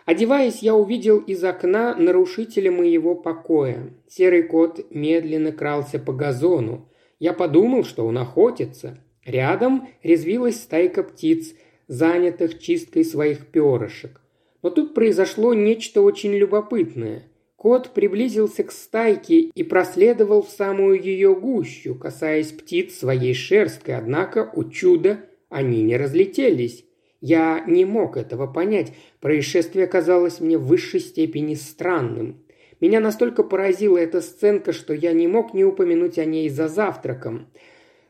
Одеваясь, 0.06 0.64
я 0.64 0.76
увидел 0.76 1.20
из 1.20 1.44
окна 1.44 1.96
нарушителя 1.96 2.72
моего 2.72 3.14
покоя. 3.14 3.94
Серый 4.08 4.44
кот 4.44 4.86
медленно 4.90 5.52
крался 5.52 6.00
по 6.00 6.14
газону. 6.14 6.90
Я 7.20 7.34
подумал, 7.34 7.84
что 7.84 8.06
он 8.06 8.18
охотится. 8.18 9.00
Рядом 9.24 9.88
резвилась 10.04 10.62
стайка 10.62 11.04
птиц, 11.04 11.54
занятых 11.88 12.60
чисткой 12.60 13.06
своих 13.06 13.48
перышек. 13.48 14.22
Но 14.64 14.72
тут 14.72 14.96
произошло 14.96 15.54
нечто 15.54 16.02
очень 16.02 16.34
любопытное. 16.34 17.24
Кот 17.66 17.96
приблизился 17.96 18.64
к 18.64 18.72
стайке 18.72 19.40
и 19.40 19.64
проследовал 19.64 20.44
в 20.44 20.52
самую 20.52 21.02
ее 21.02 21.34
гущу, 21.34 21.96
касаясь 21.96 22.52
птиц 22.52 22.94
своей 22.94 23.34
шерсткой, 23.34 23.98
однако, 23.98 24.52
у 24.54 24.66
чуда, 24.66 25.22
они 25.50 25.82
не 25.82 25.98
разлетелись. 25.98 26.86
Я 27.22 27.64
не 27.66 27.84
мог 27.84 28.18
этого 28.18 28.46
понять. 28.46 28.94
Происшествие 29.20 29.88
казалось 29.88 30.40
мне 30.42 30.60
в 30.60 30.68
высшей 30.68 31.00
степени 31.00 31.56
странным. 31.56 32.44
Меня 32.82 33.00
настолько 33.00 33.42
поразила 33.42 33.98
эта 33.98 34.22
сценка, 34.22 34.72
что 34.72 34.94
я 34.94 35.12
не 35.14 35.28
мог 35.28 35.56
не 35.56 35.66
упомянуть 35.66 36.20
о 36.20 36.26
ней 36.26 36.50
за 36.50 36.68
завтраком. 36.68 37.48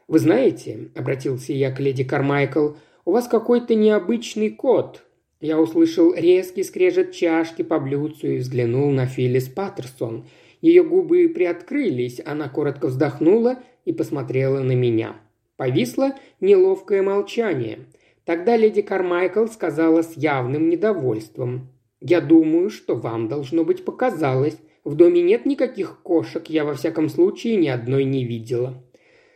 «Вы 0.10 0.20
знаете»,— 0.20 0.90
обратился 0.96 1.54
я 1.54 1.72
к 1.72 1.80
леди 1.80 2.04
Кармайкл,— 2.04 2.72
«у 3.06 3.12
вас 3.14 3.30
какой-то 3.30 3.74
необычный 3.74 4.50
кот». 4.50 5.06
Я 5.46 5.60
услышал 5.60 6.14
резкий 6.14 6.64
скрежет 6.64 7.12
чашки 7.12 7.62
по 7.62 7.80
блюдцу 7.80 8.28
и 8.28 8.38
взглянул 8.38 8.90
на 8.92 9.06
Филлис 9.06 9.48
Паттерсон. 9.48 10.26
Ее 10.62 10.84
губы 10.84 11.30
приоткрылись, 11.30 12.20
она 12.26 12.50
коротко 12.50 12.88
вздохнула 12.88 13.60
и 13.86 13.94
посмотрела 13.94 14.62
на 14.62 14.74
меня. 14.74 15.16
Повисло 15.58 16.14
неловкое 16.40 17.02
молчание— 17.02 17.80
Тогда 18.26 18.58
леди 18.58 18.82
Кармайкл 18.82 19.46
сказала 19.46 20.02
с 20.02 20.18
явным 20.18 20.70
недовольством. 20.70 21.70
«Я 22.02 22.22
думаю, 22.22 22.72
что 22.72 22.96
вам, 22.96 23.30
должно 23.30 23.64
быть, 23.64 23.86
показалось. 23.86 24.58
В 24.84 24.96
доме 24.96 25.22
нет 25.22 25.46
никаких 25.46 26.02
кошек, 26.02 26.48
я 26.50 26.66
во 26.66 26.74
всяком 26.74 27.10
случае 27.10 27.56
ни 27.56 27.68
одной 27.68 28.04
не 28.04 28.26
видела». 28.26 28.84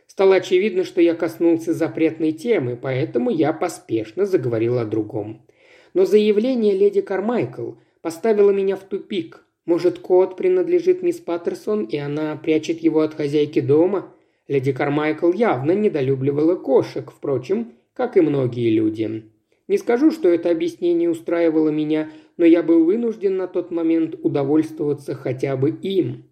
Стало 0.08 0.36
очевидно, 0.36 0.82
что 0.82 1.00
я 1.00 1.14
коснулся 1.14 1.72
запретной 1.72 2.32
темы, 2.32 2.76
поэтому 2.76 3.30
я 3.30 3.52
поспешно 3.52 4.26
заговорил 4.26 4.78
о 4.78 4.84
другом. 4.84 5.46
Но 5.94 6.04
заявление 6.04 6.76
леди 6.76 7.00
Кармайкл 7.00 7.72
поставило 8.00 8.50
меня 8.50 8.76
в 8.76 8.84
тупик. 8.84 9.44
Может, 9.66 9.98
кот 9.98 10.36
принадлежит 10.36 11.02
мисс 11.02 11.18
Паттерсон, 11.18 11.84
и 11.84 11.96
она 11.96 12.36
прячет 12.36 12.80
его 12.80 13.00
от 13.00 13.14
хозяйки 13.14 13.60
дома? 13.60 14.12
Леди 14.48 14.72
Кармайкл 14.72 15.32
явно 15.32 15.72
недолюбливала 15.72 16.56
кошек, 16.56 17.10
впрочем, 17.10 17.72
как 17.94 18.16
и 18.16 18.20
многие 18.20 18.70
люди. 18.70 19.30
Не 19.68 19.78
скажу, 19.78 20.10
что 20.10 20.28
это 20.28 20.50
объяснение 20.50 21.08
устраивало 21.08 21.68
меня, 21.68 22.10
но 22.36 22.44
я 22.44 22.62
был 22.62 22.84
вынужден 22.84 23.36
на 23.36 23.46
тот 23.46 23.70
момент 23.70 24.16
удовольствоваться 24.20 25.14
хотя 25.14 25.56
бы 25.56 25.70
им. 25.70 26.24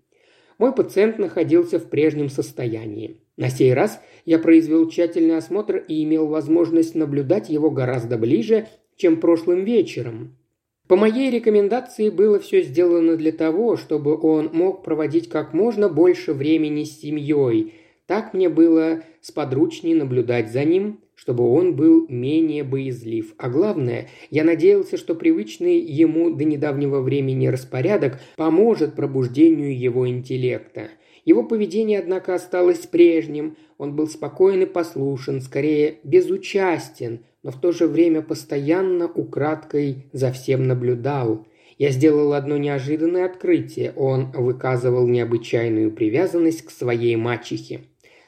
Мой 0.59 0.75
пациент 0.75 1.18
находился 1.18 1.79
в 1.79 1.88
прежнем 1.88 2.31
состоянии. 2.31 3.21
На 3.37 3.49
сей 3.49 3.73
раз 3.73 4.01
я 4.25 4.40
произвел 4.40 4.88
тщательный 4.90 5.37
осмотр 5.37 5.77
и 5.77 6.03
имел 6.03 6.27
возможность 6.27 6.97
наблюдать 6.97 7.49
его 7.49 7.71
гораздо 7.71 8.18
ближе, 8.18 8.66
чем 8.99 9.19
прошлым 9.19 9.65
вечером. 9.65 10.37
По 10.89 10.97
моей 10.97 11.31
рекомендации 11.31 12.11
было 12.11 12.39
все 12.39 12.63
сделано 12.63 13.17
для 13.17 13.33
того, 13.33 13.77
чтобы 13.77 14.19
он 14.21 14.51
мог 14.53 14.83
проводить 14.83 15.29
как 15.29 15.55
можно 15.55 15.89
больше 15.89 16.33
времени 16.33 16.85
с 16.85 17.01
семьей. 17.01 17.75
Так 18.07 18.33
мне 18.33 18.49
было 18.49 19.03
сподручнее 19.21 19.95
наблюдать 19.95 20.51
за 20.51 20.65
ним, 20.65 21.01
чтобы 21.15 21.45
он 21.45 21.77
был 21.77 22.07
менее 22.09 22.65
боязлив. 22.65 23.35
А 23.37 23.51
главное, 23.51 24.09
я 24.31 24.45
надеялся, 24.45 24.97
что 24.97 25.15
привычный 25.15 25.79
ему 25.79 26.31
до 26.31 26.45
недавнего 26.45 27.01
времени 27.01 27.49
распорядок 27.49 28.19
поможет 28.37 28.95
пробуждению 28.95 29.79
его 29.79 30.09
интеллекта. 30.09 30.89
Его 31.27 31.43
поведение, 31.43 31.99
однако, 31.99 32.35
осталось 32.35 32.87
прежним. 32.87 33.57
Он 33.77 33.95
был 33.95 34.07
спокоен 34.07 34.63
и 34.63 34.67
послушен, 34.67 35.43
скорее 35.43 35.99
безучастен, 36.03 37.25
но 37.42 37.51
в 37.51 37.61
то 37.61 37.72
же 37.72 37.87
время 37.87 38.22
постоянно 38.22 39.07
украдкой 39.07 40.09
за 40.12 40.33
всем 40.33 40.64
наблюдал. 40.66 41.46
Я 41.79 41.90
сделал 41.90 42.33
одно 42.33 42.57
неожиданное 42.57 43.27
открытие. 43.27 43.92
Он 43.92 44.33
выказывал 44.33 45.07
необычайную 45.07 45.92
привязанность 45.92 46.62
к 46.62 46.70
своей 46.70 47.14
мачехе. 47.16 47.83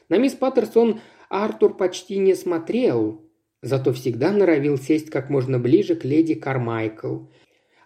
На 0.07 0.17
мисс 0.17 0.33
Паттерсон 0.33 1.01
Артур 1.29 1.75
почти 1.75 2.17
не 2.17 2.33
смотрел, 2.35 3.21
зато 3.61 3.93
всегда 3.93 4.31
норовил 4.31 4.77
сесть 4.77 5.09
как 5.09 5.29
можно 5.29 5.59
ближе 5.59 5.95
к 5.95 6.03
леди 6.03 6.33
Кармайкл. 6.33 7.25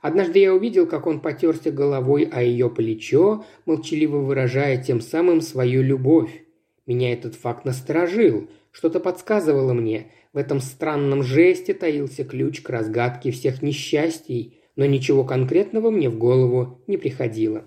Однажды 0.01 0.37
я 0.37 0.53
увидел, 0.53 0.85
как 0.85 1.07
он 1.07 1.19
потерся 1.19 1.71
головой 1.71 2.29
о 2.31 2.43
ее 2.43 2.69
плечо, 2.69 3.43
молчаливо 3.65 4.17
выражая 4.17 4.81
тем 4.81 5.01
самым 5.01 5.41
свою 5.41 5.81
любовь. 5.81 6.43
Меня 6.85 7.11
этот 7.11 7.33
факт 7.33 7.65
насторожил. 7.65 8.47
Что-то 8.71 8.99
подсказывало 8.99 9.73
мне. 9.73 10.11
В 10.35 10.37
этом 10.37 10.59
странном 10.59 11.23
жесте 11.23 11.73
таился 11.73 12.25
ключ 12.25 12.61
к 12.61 12.69
разгадке 12.69 13.31
всех 13.31 13.61
несчастий, 13.61 14.59
но 14.75 14.85
ничего 14.85 15.23
конкретного 15.23 15.91
мне 15.91 16.09
в 16.09 16.17
голову 16.17 16.81
не 16.87 16.97
приходило. 16.97 17.63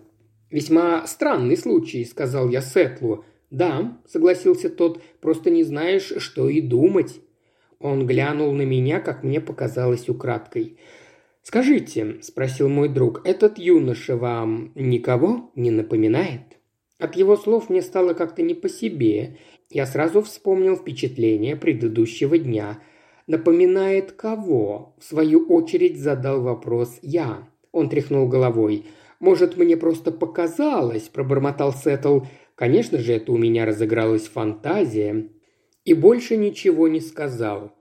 «Весьма 0.50 1.06
странный 1.06 1.56
случай»,— 1.56 2.04
сказал 2.04 2.50
я 2.50 2.60
Сетлу. 2.60 3.24
«Да»,— 3.50 3.98
согласился 4.06 4.68
тот,— 4.68 5.02
«просто 5.22 5.48
не 5.48 5.64
знаешь, 5.64 6.12
что 6.18 6.50
и 6.50 6.60
думать». 6.60 7.22
Он 7.78 8.06
глянул 8.06 8.52
на 8.52 8.66
меня, 8.66 9.00
как 9.00 9.22
мне 9.22 9.40
показалось 9.40 10.10
украдкой. 10.10 10.76
«Скажите»,— 11.42 12.18
спросил 12.20 12.68
мой 12.68 12.90
друг,— 12.90 13.22
«этот 13.24 13.56
юноша 13.56 14.14
вам 14.14 14.72
никого 14.74 15.52
не 15.54 15.70
напоминает?» 15.70 16.58
От 16.98 17.14
его 17.16 17.36
слов 17.36 17.70
мне 17.70 17.80
стало 17.80 18.12
как-то 18.12 18.42
не 18.42 18.54
по 18.54 18.68
себе. 18.68 19.38
Я 19.70 19.86
сразу 19.86 20.22
вспомнил 20.22 20.76
впечатление 20.76 21.56
предыдущего 21.56 22.38
дня. 22.38 22.80
«Напоминает 23.26 24.12
кого?»– 24.12 24.94
в 24.98 25.04
свою 25.04 25.46
очередь 25.48 25.98
задал 25.98 26.40
вопрос 26.40 26.98
я. 27.02 27.46
Он 27.72 27.90
тряхнул 27.90 28.26
головой. 28.26 28.86
«Может, 29.20 29.58
мне 29.58 29.76
просто 29.76 30.10
показалось?»– 30.10 31.08
пробормотал 31.12 31.72
Сеттл. 31.72 32.20
Конечно 32.58 32.98
же, 32.98 33.12
это 33.12 33.30
у 33.30 33.36
меня 33.36 33.66
разыгралась 33.66 34.26
фантазия. 34.26 35.28
И 35.84 35.94
больше 35.94 36.36
ничего 36.36 36.88
не 36.88 37.00
сказал. 37.00 37.72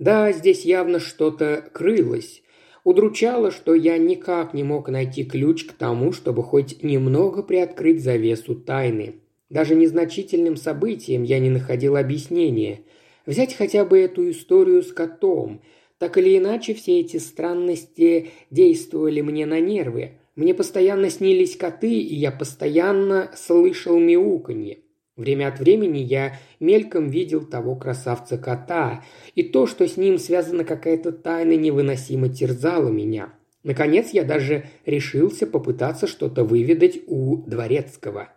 Да, 0.00 0.32
здесь 0.32 0.64
явно 0.64 0.98
что-то 0.98 1.64
крылось. 1.72 2.42
Удручало, 2.82 3.52
что 3.52 3.74
я 3.74 3.98
никак 3.98 4.52
не 4.52 4.64
мог 4.64 4.88
найти 4.88 5.24
ключ 5.24 5.64
к 5.64 5.74
тому, 5.74 6.12
чтобы 6.12 6.42
хоть 6.42 6.82
немного 6.82 7.44
приоткрыть 7.44 8.02
завесу 8.02 8.56
тайны. 8.56 9.20
Даже 9.48 9.74
незначительным 9.74 10.56
событиям 10.56 11.22
я 11.22 11.38
не 11.38 11.50
находил 11.50 11.96
объяснения. 11.96 12.80
Взять 13.26 13.54
хотя 13.54 13.84
бы 13.84 13.98
эту 13.98 14.30
историю 14.30 14.82
с 14.82 14.92
котом. 14.92 15.60
Так 15.98 16.18
или 16.18 16.36
иначе, 16.36 16.74
все 16.74 17.00
эти 17.00 17.16
странности 17.16 18.30
действовали 18.50 19.20
мне 19.20 19.46
на 19.46 19.60
нервы. 19.60 20.18
Мне 20.34 20.52
постоянно 20.52 21.10
снились 21.10 21.56
коты, 21.56 21.92
и 21.92 22.14
я 22.14 22.30
постоянно 22.30 23.30
слышал 23.34 23.98
мяуканье. 23.98 24.80
Время 25.16 25.48
от 25.48 25.60
времени 25.60 25.98
я 25.98 26.38
мельком 26.60 27.08
видел 27.08 27.42
того 27.42 27.74
красавца-кота, 27.74 29.02
и 29.34 29.42
то, 29.42 29.66
что 29.66 29.88
с 29.88 29.96
ним 29.96 30.18
связана 30.18 30.62
какая-то 30.62 31.10
тайна, 31.10 31.56
невыносимо 31.56 32.28
терзало 32.28 32.90
меня. 32.90 33.32
Наконец 33.62 34.10
я 34.10 34.24
даже 34.24 34.66
решился 34.84 35.46
попытаться 35.46 36.06
что-то 36.06 36.44
выведать 36.44 37.00
у 37.06 37.38
Дворецкого. 37.38 38.28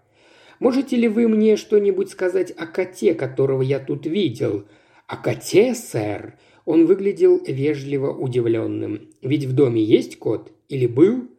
«Можете 0.59 0.97
ли 0.97 1.07
вы 1.07 1.27
мне 1.27 1.55
что-нибудь 1.55 2.09
сказать 2.09 2.51
о 2.51 2.67
коте, 2.67 3.13
которого 3.13 3.61
я 3.61 3.79
тут 3.79 4.05
видел?» 4.05 4.65
«О 5.07 5.17
коте, 5.17 5.73
сэр?» 5.73 6.37
Он 6.65 6.85
выглядел 6.85 7.41
вежливо 7.45 8.11
удивленным. 8.11 9.09
«Ведь 9.21 9.45
в 9.45 9.53
доме 9.53 9.81
есть 9.81 10.19
кот? 10.19 10.51
Или 10.67 10.85
был?» 10.85 11.29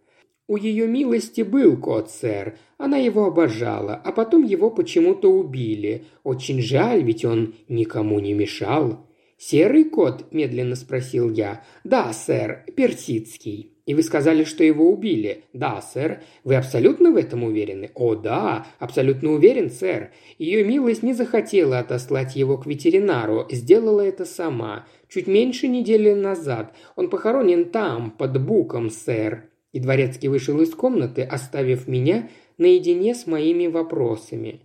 «У 0.48 0.56
ее 0.56 0.88
милости 0.88 1.42
был 1.42 1.76
кот, 1.76 2.10
сэр. 2.10 2.58
Она 2.78 2.96
его 2.96 3.26
обожала, 3.26 3.94
а 3.94 4.10
потом 4.10 4.42
его 4.42 4.70
почему-то 4.70 5.30
убили. 5.30 6.06
Очень 6.24 6.60
жаль, 6.60 7.04
ведь 7.04 7.24
он 7.24 7.54
никому 7.68 8.18
не 8.18 8.32
мешал». 8.32 9.06
«Серый 9.42 9.84
кот?»– 9.84 10.26
медленно 10.32 10.76
спросил 10.76 11.30
я. 11.30 11.64
«Да, 11.82 12.12
сэр, 12.12 12.66
персидский». 12.76 13.72
«И 13.86 13.94
вы 13.94 14.02
сказали, 14.02 14.44
что 14.44 14.62
его 14.62 14.90
убили?» 14.92 15.44
«Да, 15.54 15.80
сэр». 15.80 16.20
«Вы 16.44 16.56
абсолютно 16.56 17.10
в 17.10 17.16
этом 17.16 17.44
уверены?» 17.44 17.90
«О, 17.94 18.16
да, 18.16 18.66
абсолютно 18.78 19.32
уверен, 19.32 19.70
сэр. 19.70 20.12
Ее 20.36 20.62
милость 20.62 21.02
не 21.02 21.14
захотела 21.14 21.78
отослать 21.78 22.36
его 22.36 22.58
к 22.58 22.66
ветеринару, 22.66 23.46
сделала 23.50 24.02
это 24.02 24.26
сама. 24.26 24.86
Чуть 25.08 25.26
меньше 25.26 25.68
недели 25.68 26.12
назад. 26.12 26.74
Он 26.94 27.08
похоронен 27.08 27.70
там, 27.70 28.10
под 28.10 28.44
буком, 28.44 28.90
сэр». 28.90 29.48
И 29.72 29.80
дворецкий 29.80 30.28
вышел 30.28 30.60
из 30.60 30.74
комнаты, 30.74 31.22
оставив 31.22 31.88
меня 31.88 32.28
наедине 32.58 33.14
с 33.14 33.26
моими 33.26 33.68
вопросами. 33.68 34.60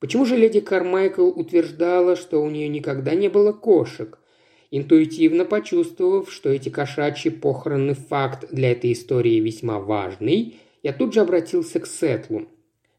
Почему 0.00 0.24
же 0.24 0.36
леди 0.36 0.60
Кармайкл 0.60 1.28
утверждала, 1.28 2.14
что 2.14 2.42
у 2.42 2.50
нее 2.50 2.68
никогда 2.68 3.14
не 3.14 3.28
было 3.28 3.52
кошек? 3.52 4.18
Интуитивно 4.70 5.44
почувствовав, 5.44 6.30
что 6.30 6.50
эти 6.50 6.68
кошачьи 6.68 7.30
похороны 7.30 7.94
факт 7.94 8.46
для 8.52 8.72
этой 8.72 8.92
истории 8.92 9.40
весьма 9.40 9.80
важный, 9.80 10.56
я 10.82 10.92
тут 10.92 11.14
же 11.14 11.20
обратился 11.20 11.80
к 11.80 11.86
Сетлу. 11.86 12.46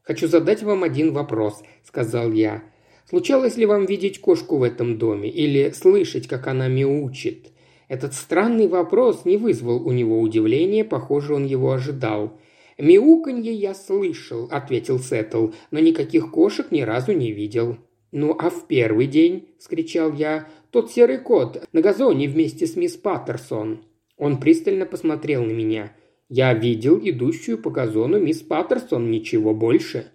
«Хочу 0.02 0.26
задать 0.26 0.62
вам 0.62 0.82
один 0.82 1.12
вопрос»,— 1.12 1.62
сказал 1.84 2.32
я. 2.32 2.64
«Случалось 3.08 3.56
ли 3.56 3.64
вам 3.64 3.86
видеть 3.86 4.20
кошку 4.20 4.58
в 4.58 4.62
этом 4.62 4.98
доме 4.98 5.30
или 5.30 5.70
слышать, 5.70 6.26
как 6.26 6.48
она 6.48 6.68
мяучит? 6.68 7.50
Этот 7.88 8.14
странный 8.14 8.68
вопрос 8.68 9.24
не 9.24 9.36
вызвал 9.36 9.86
у 9.86 9.92
него 9.92 10.20
удивления, 10.20 10.84
похоже, 10.84 11.34
он 11.34 11.44
его 11.44 11.72
ожидал. 11.72 12.38
«Мяуканье 12.80 13.52
я 13.52 13.74
слышал»,— 13.74 14.48
ответил 14.50 14.98
Сеттл,— 14.98 15.48
«но 15.70 15.80
никаких 15.80 16.30
кошек 16.30 16.70
ни 16.70 16.80
разу 16.80 17.12
не 17.12 17.32
видел». 17.32 17.76
«Ну, 18.12 18.34
а 18.38 18.50
в 18.50 18.66
первый 18.66 19.06
день?»– 19.06 19.48
скричал 19.58 20.12
я. 20.12 20.48
«Тот 20.70 20.90
серый 20.90 21.18
кот 21.18 21.68
на 21.72 21.80
газоне 21.80 22.28
вместе 22.28 22.66
с 22.66 22.76
мисс 22.76 22.96
Паттерсон». 22.96 23.84
Он 24.16 24.40
пристально 24.40 24.86
посмотрел 24.86 25.44
на 25.44 25.52
меня. 25.52 25.92
«Я 26.28 26.54
видел 26.54 26.98
идущую 27.02 27.58
по 27.58 27.70
газону 27.70 28.18
мисс 28.18 28.40
Паттерсон, 28.40 29.10
ничего 29.10 29.54
больше». 29.54 30.06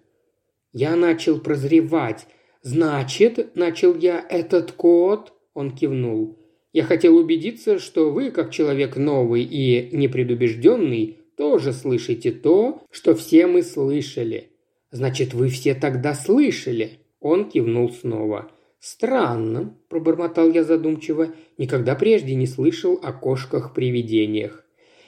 Я 0.72 0.96
начал 0.96 1.40
прозревать. 1.40 2.26
«Значит,— 2.62 3.52
начал 3.54 3.96
я,— 3.96 4.24
этот 4.28 4.72
кот...» 4.72 5.32
Он 5.54 5.70
кивнул. 5.74 6.36
Я 6.76 6.84
хотел 6.84 7.16
убедиться, 7.16 7.78
что 7.78 8.10
вы, 8.10 8.30
как 8.30 8.50
человек 8.50 8.98
новый 8.98 9.42
и 9.44 9.88
непредубежденный, 9.96 11.20
тоже 11.36 11.72
слышите 11.72 12.32
то, 12.32 12.82
что 12.90 13.14
все 13.14 13.46
мы 13.46 13.62
слышали. 13.62 14.50
Значит, 14.90 15.34
вы 15.34 15.48
все 15.48 15.74
тогда 15.74 16.14
слышали?» 16.14 17.00
Он 17.20 17.50
кивнул 17.50 17.90
снова. 17.90 18.50
«Странно»,– 18.78 19.76
пробормотал 19.88 20.50
я 20.50 20.64
задумчиво,– 20.64 21.28
«никогда 21.58 21.94
прежде 21.94 22.34
не 22.34 22.46
слышал 22.46 22.98
о 23.02 23.12
кошках-привидениях». 23.12 24.64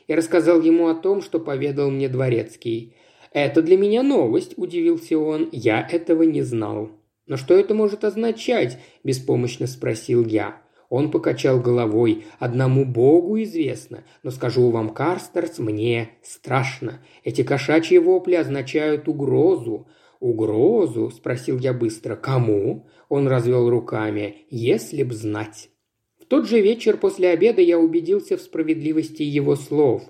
Я 0.07 0.17
рассказал 0.17 0.61
ему 0.63 0.89
о 0.89 0.95
том, 0.95 1.21
что 1.23 1.39
поведал 1.39 1.91
мне 1.91 2.09
дворецкий. 2.09 2.95
«Это 3.33 3.63
для 3.63 3.77
меня 3.77 4.03
новость»,– 4.03 4.55
удивился 4.57 5.19
он,– 5.19 5.49
«я 5.53 5.87
этого 5.87 6.23
не 6.23 6.43
знал». 6.43 6.91
«Но 7.27 7.37
что 7.37 7.55
это 7.55 7.75
может 7.75 8.05
означать?»– 8.05 8.79
беспомощно 9.05 9.67
спросил 9.67 10.25
я. 10.25 10.63
Он 10.89 11.11
покачал 11.11 11.61
головой. 11.61 12.25
«Одному 12.39 12.85
Богу 12.85 13.41
известно, 13.43 14.05
но 14.23 14.31
скажу 14.31 14.71
вам, 14.71 14.91
Карстерс, 14.91 15.59
мне 15.59 16.11
страшно. 16.23 17.01
Эти 17.25 17.43
кошачьи 17.43 17.99
вопли 17.99 18.35
означают 18.35 19.09
угрозу. 19.09 19.87
«Угрозу?»– 20.21 21.11
спросил 21.17 21.59
я 21.59 21.73
быстро. 21.73 22.17
«Кому?»– 22.17 22.87
он 23.09 23.29
развел 23.29 23.71
руками. 23.71 24.47
«Если 24.51 25.03
б 25.05 25.15
знать». 25.15 25.71
В 26.21 26.25
тот 26.25 26.49
же 26.49 26.61
вечер 26.61 26.97
после 26.97 27.31
обеда 27.31 27.63
я 27.63 27.79
убедился 27.79 28.37
в 28.37 28.41
справедливости 28.41 29.23
его 29.23 29.55
слов. 29.55 30.03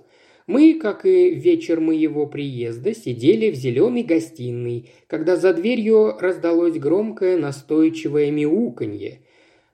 Мы, 0.46 0.78
как 0.80 1.04
и 1.04 1.34
вечер 1.34 1.78
моего 1.80 2.26
приезда, 2.26 2.94
сидели 2.94 3.50
в 3.50 3.54
зеленой 3.54 4.02
гостиной, 4.02 4.90
когда 5.06 5.36
за 5.36 5.52
дверью 5.52 6.16
раздалось 6.18 6.78
громкое 6.78 7.36
настойчивое 7.36 8.30
мяуканье– 8.30 9.20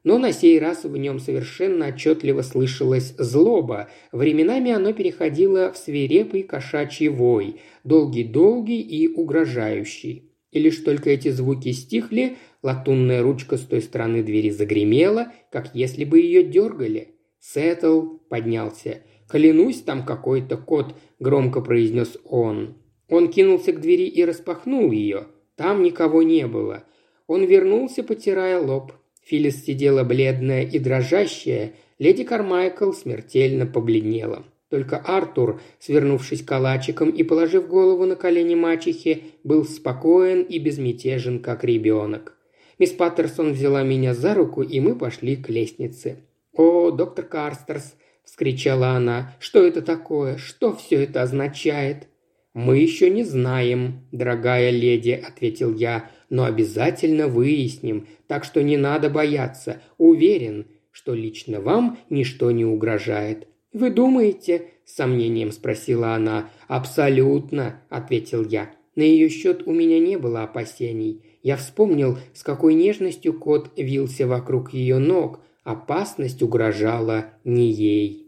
но 0.05 0.19
на 0.19 0.33
сей 0.33 0.59
раз 0.59 0.85
в 0.85 0.97
нем 0.97 1.19
совершенно 1.19 1.89
отчетливо 1.89 2.43
слышалась 2.43 3.15
злоба. 3.19 3.89
Временами 4.13 4.71
оно 4.71 4.93
переходило 4.93 5.73
в 5.73 5.79
свирепый 5.79 6.43
кошачий 6.43 7.09
вой, 7.09 7.57
долгий-долгий 7.83 8.81
и 8.81 9.09
угрожающий. 9.09 10.31
И 10.53 10.61
лишь 10.61 10.77
только 10.79 11.11
эти 11.11 11.31
звуки 11.31 11.73
стихли, 11.73 12.37
латунная 12.63 13.23
ручка 13.23 13.57
с 13.57 13.63
той 13.63 13.81
стороны 13.81 14.23
двери 14.23 14.51
загремела, 14.51 15.33
как 15.51 15.75
если 15.75 16.05
бы 16.05 16.21
ее 16.21 16.45
дергали. 16.45 17.15
Сеттл 17.41 18.19
поднялся. 18.29 19.03
«Клянусь, 19.29 19.81
там 19.81 20.05
какой-то 20.05 20.59
кот»,– 20.59 20.95
громко 21.19 21.63
произнес 21.63 22.19
он. 22.25 22.77
Он 23.09 23.29
кинулся 23.31 23.73
к 23.73 23.81
двери 23.81 24.05
и 24.05 24.23
распахнул 24.25 24.93
ее. 24.93 25.29
Там 25.57 25.83
никого 25.83 26.23
не 26.23 26.47
было. 26.47 26.85
Он 27.27 27.45
вернулся, 27.45 28.03
потирая 28.03 28.61
лоб. 28.61 28.93
Филлис 29.25 29.65
сидела 29.65 30.05
бледная 30.05 30.63
и 30.63 30.79
дрожащая, 30.79 31.73
леди 31.99 32.25
Кармайкл 32.25 32.93
смертельно 32.93 33.67
побледнела. 33.67 34.45
Только 34.69 34.99
Артур, 34.99 35.61
свернувшись 35.79 36.43
калачиком 36.43 37.11
и 37.11 37.23
положив 37.23 37.69
голову 37.69 38.07
на 38.07 38.17
колени 38.17 38.55
мачехи, 38.55 39.23
был 39.45 39.65
спокоен 39.65 40.43
и 40.43 40.59
безмятежен, 40.59 41.41
как 41.41 41.65
ребенок. 41.65 42.37
Мисс 42.79 42.91
Паттерсон 42.91 43.53
взяла 43.53 43.83
меня 43.83 44.15
за 44.15 44.35
руку, 44.35 44.63
и 44.63 44.81
мы 44.81 44.97
пошли 44.97 45.37
к 45.37 45.49
лестнице. 45.49 46.17
«О, 46.53 46.91
доктор 46.91 47.25
Карстерс!»– 47.25 47.95
вскричала 48.25 48.89
она. 48.91 49.35
«Что 49.39 49.65
это 49.65 49.81
такое? 49.81 50.39
Что 50.39 50.75
все 50.75 51.05
это 51.05 51.23
означает?» 51.23 52.09
«Мы 52.53 52.79
еще 52.79 53.11
не 53.11 53.25
знаем, 53.25 54.07
дорогая 54.13 54.71
леди»,– 54.71 55.11
ответил 55.29 55.75
я 55.75 56.11
но 56.31 56.45
обязательно 56.45 57.29
выясним, 57.29 58.07
так 58.27 58.45
что 58.45 58.63
не 58.63 58.77
надо 58.77 59.11
бояться. 59.11 59.81
Уверен, 59.99 60.67
что 60.91 61.15
лично 61.15 61.61
вам 61.61 61.99
ничто 62.11 62.51
не 62.51 62.65
угрожает». 62.65 63.49
«Вы 63.73 63.91
думаете?»– 63.91 64.67
с 64.85 64.95
сомнением 64.95 65.51
спросила 65.51 66.15
она. 66.15 66.51
«Абсолютно»,– 66.69 67.83
ответил 67.89 68.47
я. 68.47 68.71
На 68.95 69.03
ее 69.03 69.29
счет 69.29 69.67
у 69.67 69.73
меня 69.73 69.99
не 69.99 70.17
было 70.17 70.45
опасений. 70.45 71.25
Я 71.43 71.57
вспомнил, 71.57 72.19
с 72.33 72.43
какой 72.43 72.75
нежностью 72.75 73.39
кот 73.39 73.73
вился 73.77 74.27
вокруг 74.27 74.73
ее 74.73 74.99
ног. 74.99 75.41
Опасность 75.65 76.43
угрожала 76.43 77.27
не 77.45 77.71
ей. 77.71 78.24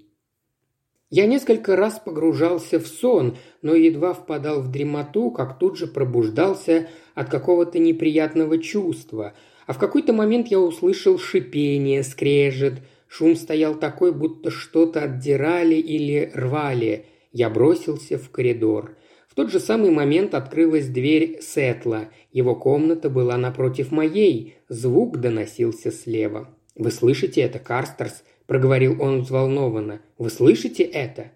Я 1.10 1.26
несколько 1.26 1.76
раз 1.76 2.00
погружался 2.04 2.80
в 2.80 2.86
сон, 2.88 3.36
но 3.62 3.74
едва 3.74 4.12
впадал 4.12 4.60
в 4.60 4.72
дремоту, 4.72 5.30
как 5.30 5.58
тут 5.58 5.78
же 5.78 5.86
пробуждался 5.86 6.88
от 7.14 7.30
какого-то 7.30 7.78
неприятного 7.78 8.58
чувства. 8.58 9.34
А 9.66 9.72
в 9.72 9.78
какой-то 9.78 10.12
момент 10.12 10.48
я 10.48 10.58
услышал 10.58 11.18
шипение, 11.18 12.02
скрежет. 12.02 12.82
Шум 13.06 13.36
стоял 13.36 13.76
такой, 13.76 14.12
будто 14.12 14.50
что-то 14.50 15.02
отдирали 15.02 15.76
или 15.76 16.32
рвали. 16.34 17.06
Я 17.32 17.50
бросился 17.50 18.18
в 18.18 18.30
коридор. 18.30 18.96
В 19.28 19.36
тот 19.36 19.52
же 19.52 19.60
самый 19.60 19.90
момент 19.90 20.34
открылась 20.34 20.88
дверь 20.88 21.38
Сетла. 21.40 22.08
Его 22.32 22.56
комната 22.56 23.10
была 23.10 23.36
напротив 23.36 23.92
моей. 23.92 24.56
Звук 24.68 25.18
доносился 25.18 25.92
слева. 25.92 26.48
«Вы 26.74 26.90
слышите 26.90 27.42
это, 27.42 27.60
Карстерс?»– 27.60 28.24
проговорил 28.46 29.00
он 29.00 29.22
взволнованно. 29.22 30.00
«Вы 30.18 30.30
слышите 30.30 30.82
это?» 30.82 31.32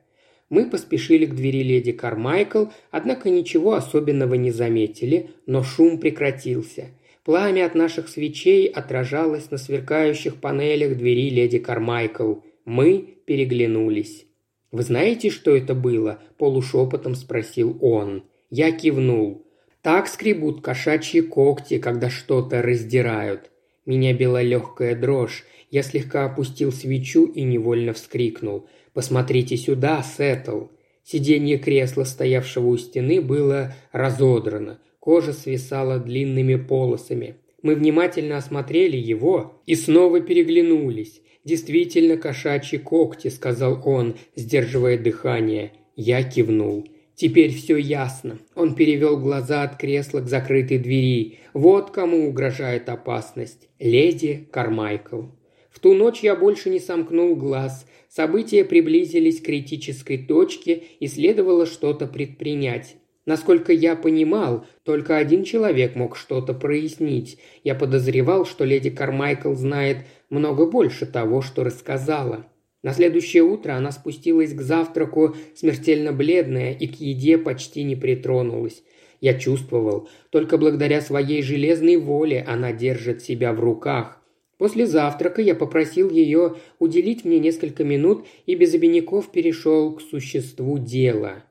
Мы 0.49 0.68
поспешили 0.68 1.27
к 1.27 1.35
двери 1.35 1.62
леди 1.62 1.92
Кармайкл, 1.92 2.66
однако 2.90 3.31
ничего 3.31 3.75
особенного 3.75 4.35
не 4.35 4.51
заметили, 4.51 5.31
но 5.46 5.62
шум 5.62 5.99
прекратился. 5.99 6.88
Пламя 7.25 7.66
от 7.66 7.77
наших 7.77 8.09
свечей 8.09 8.66
отражалось 8.66 9.51
на 9.53 9.59
сверкающих 9.59 10.37
панелях 10.37 10.96
двери 10.96 11.31
леди 11.31 11.59
Кармайкл. 11.59 12.37
Мы 12.64 13.18
переглянулись. 13.27 14.27
«Вы 14.73 14.83
знаете, 14.83 15.31
что 15.31 15.55
это 15.55 15.75
было?»– 15.75 16.20
полушепотом 16.38 17.14
спросил 17.14 17.79
он. 17.81 18.25
Я 18.51 18.73
кивнул. 18.73 19.46
Так 19.83 20.09
скребут 20.09 20.61
кошачьи 20.61 21.20
когти, 21.23 21.79
когда 21.79 22.11
что-то 22.11 22.61
раздирают. 22.61 23.51
Меня 23.90 24.12
била 24.12 24.40
легкая 24.40 24.94
дрожь. 24.94 25.44
Я 25.68 25.83
слегка 25.83 26.24
опустил 26.24 26.70
свечу 26.70 27.26
и 27.26 27.42
невольно 27.42 27.92
вскрикнул. 27.92 28.68
«Посмотрите 28.94 29.57
сюда, 29.57 30.05
Сеттл!» 30.05 30.66
Сиденье 31.03 31.59
кресла, 31.59 32.05
стоявшего 32.05 32.68
у 32.68 32.76
стены, 32.76 33.20
было 33.20 33.74
разодрано. 33.90 34.79
Кожа 35.00 35.33
свисала 35.33 35.98
длинными 35.98 36.55
полосами. 36.55 37.38
Мы 37.62 37.74
внимательно 37.74 38.37
осмотрели 38.37 38.96
его 38.96 39.61
и 39.66 39.74
снова 39.74 40.20
переглянулись. 40.20 41.20
«Действительно 41.44 42.16
кошачьи 42.16 42.79
когти»,— 42.79 43.26
сказал 43.29 43.83
он, 43.85 44.14
сдерживая 44.37 44.98
дыхание. 44.98 45.72
Я 45.96 46.22
кивнул. 46.22 46.87
Теперь 47.20 47.52
все 47.52 47.76
ясно. 47.76 48.38
Он 48.54 48.74
перевел 48.74 49.18
глаза 49.18 49.62
от 49.62 49.76
кресла 49.76 50.20
к 50.20 50.26
закрытой 50.26 50.78
двери. 50.78 51.37
Вот 51.52 51.90
кому 51.90 52.26
угрожает 52.26 52.88
опасность. 52.88 53.68
Леди 53.78 54.48
Кармайкл. 54.50 55.24
В 55.70 55.80
ту 55.80 55.92
ночь 55.92 56.20
я 56.20 56.35
больше 56.35 56.70
не 56.70 56.78
сомкнул 56.78 57.37
глаз. 57.37 57.85
События 58.09 58.64
приблизились 58.64 59.42
к 59.42 59.44
критической 59.44 60.16
точке 60.16 60.83
и 60.98 61.09
следовало 61.09 61.66
что-то 61.66 62.06
предпринять. 62.06 62.96
Насколько 63.26 63.74
я 63.74 63.96
понимал, 63.96 64.64
только 64.83 65.18
один 65.18 65.44
человек 65.44 65.96
мог 65.96 66.16
что-то 66.16 66.54
прояснить. 66.54 67.37
Я 67.62 67.74
подозревал, 67.74 68.46
что 68.46 68.64
леди 68.64 68.88
Кармайкл 68.88 69.52
знает 69.52 70.06
много 70.30 70.64
больше 70.64 71.04
того, 71.04 71.42
что 71.42 71.64
рассказала. 71.64 72.46
На 72.83 72.93
следующее 72.93 73.43
утро 73.43 73.75
она 73.75 73.93
спустилась 73.93 74.55
к 74.55 74.61
завтраку 74.62 75.35
смертельно 75.55 76.12
бледная 76.12 76.73
и 76.73 76.87
к 76.87 76.95
еде 77.01 77.37
почти 77.37 77.83
не 77.83 77.95
притронулась. 77.95 78.83
Я 79.21 79.38
чувствовал, 79.38 80.09
только 80.31 80.57
благодаря 80.57 81.03
своей 81.03 81.43
железной 81.43 81.97
воле 81.97 82.43
она 82.47 82.73
держит 82.73 83.23
себя 83.23 83.53
в 83.53 83.61
руках. 83.61 84.21
После 84.57 84.87
завтрака 84.87 85.43
я 85.43 85.55
попросил 85.55 86.11
ее 86.11 86.57
уделить 86.79 87.25
мне 87.25 87.38
несколько 87.38 87.85
минут 87.85 88.27
и 88.47 88.55
без 88.55 88.75
обиняков 88.75 89.31
перешел 89.31 89.95
к 89.95 90.03
существу 90.03 90.79
дела. 90.79 91.45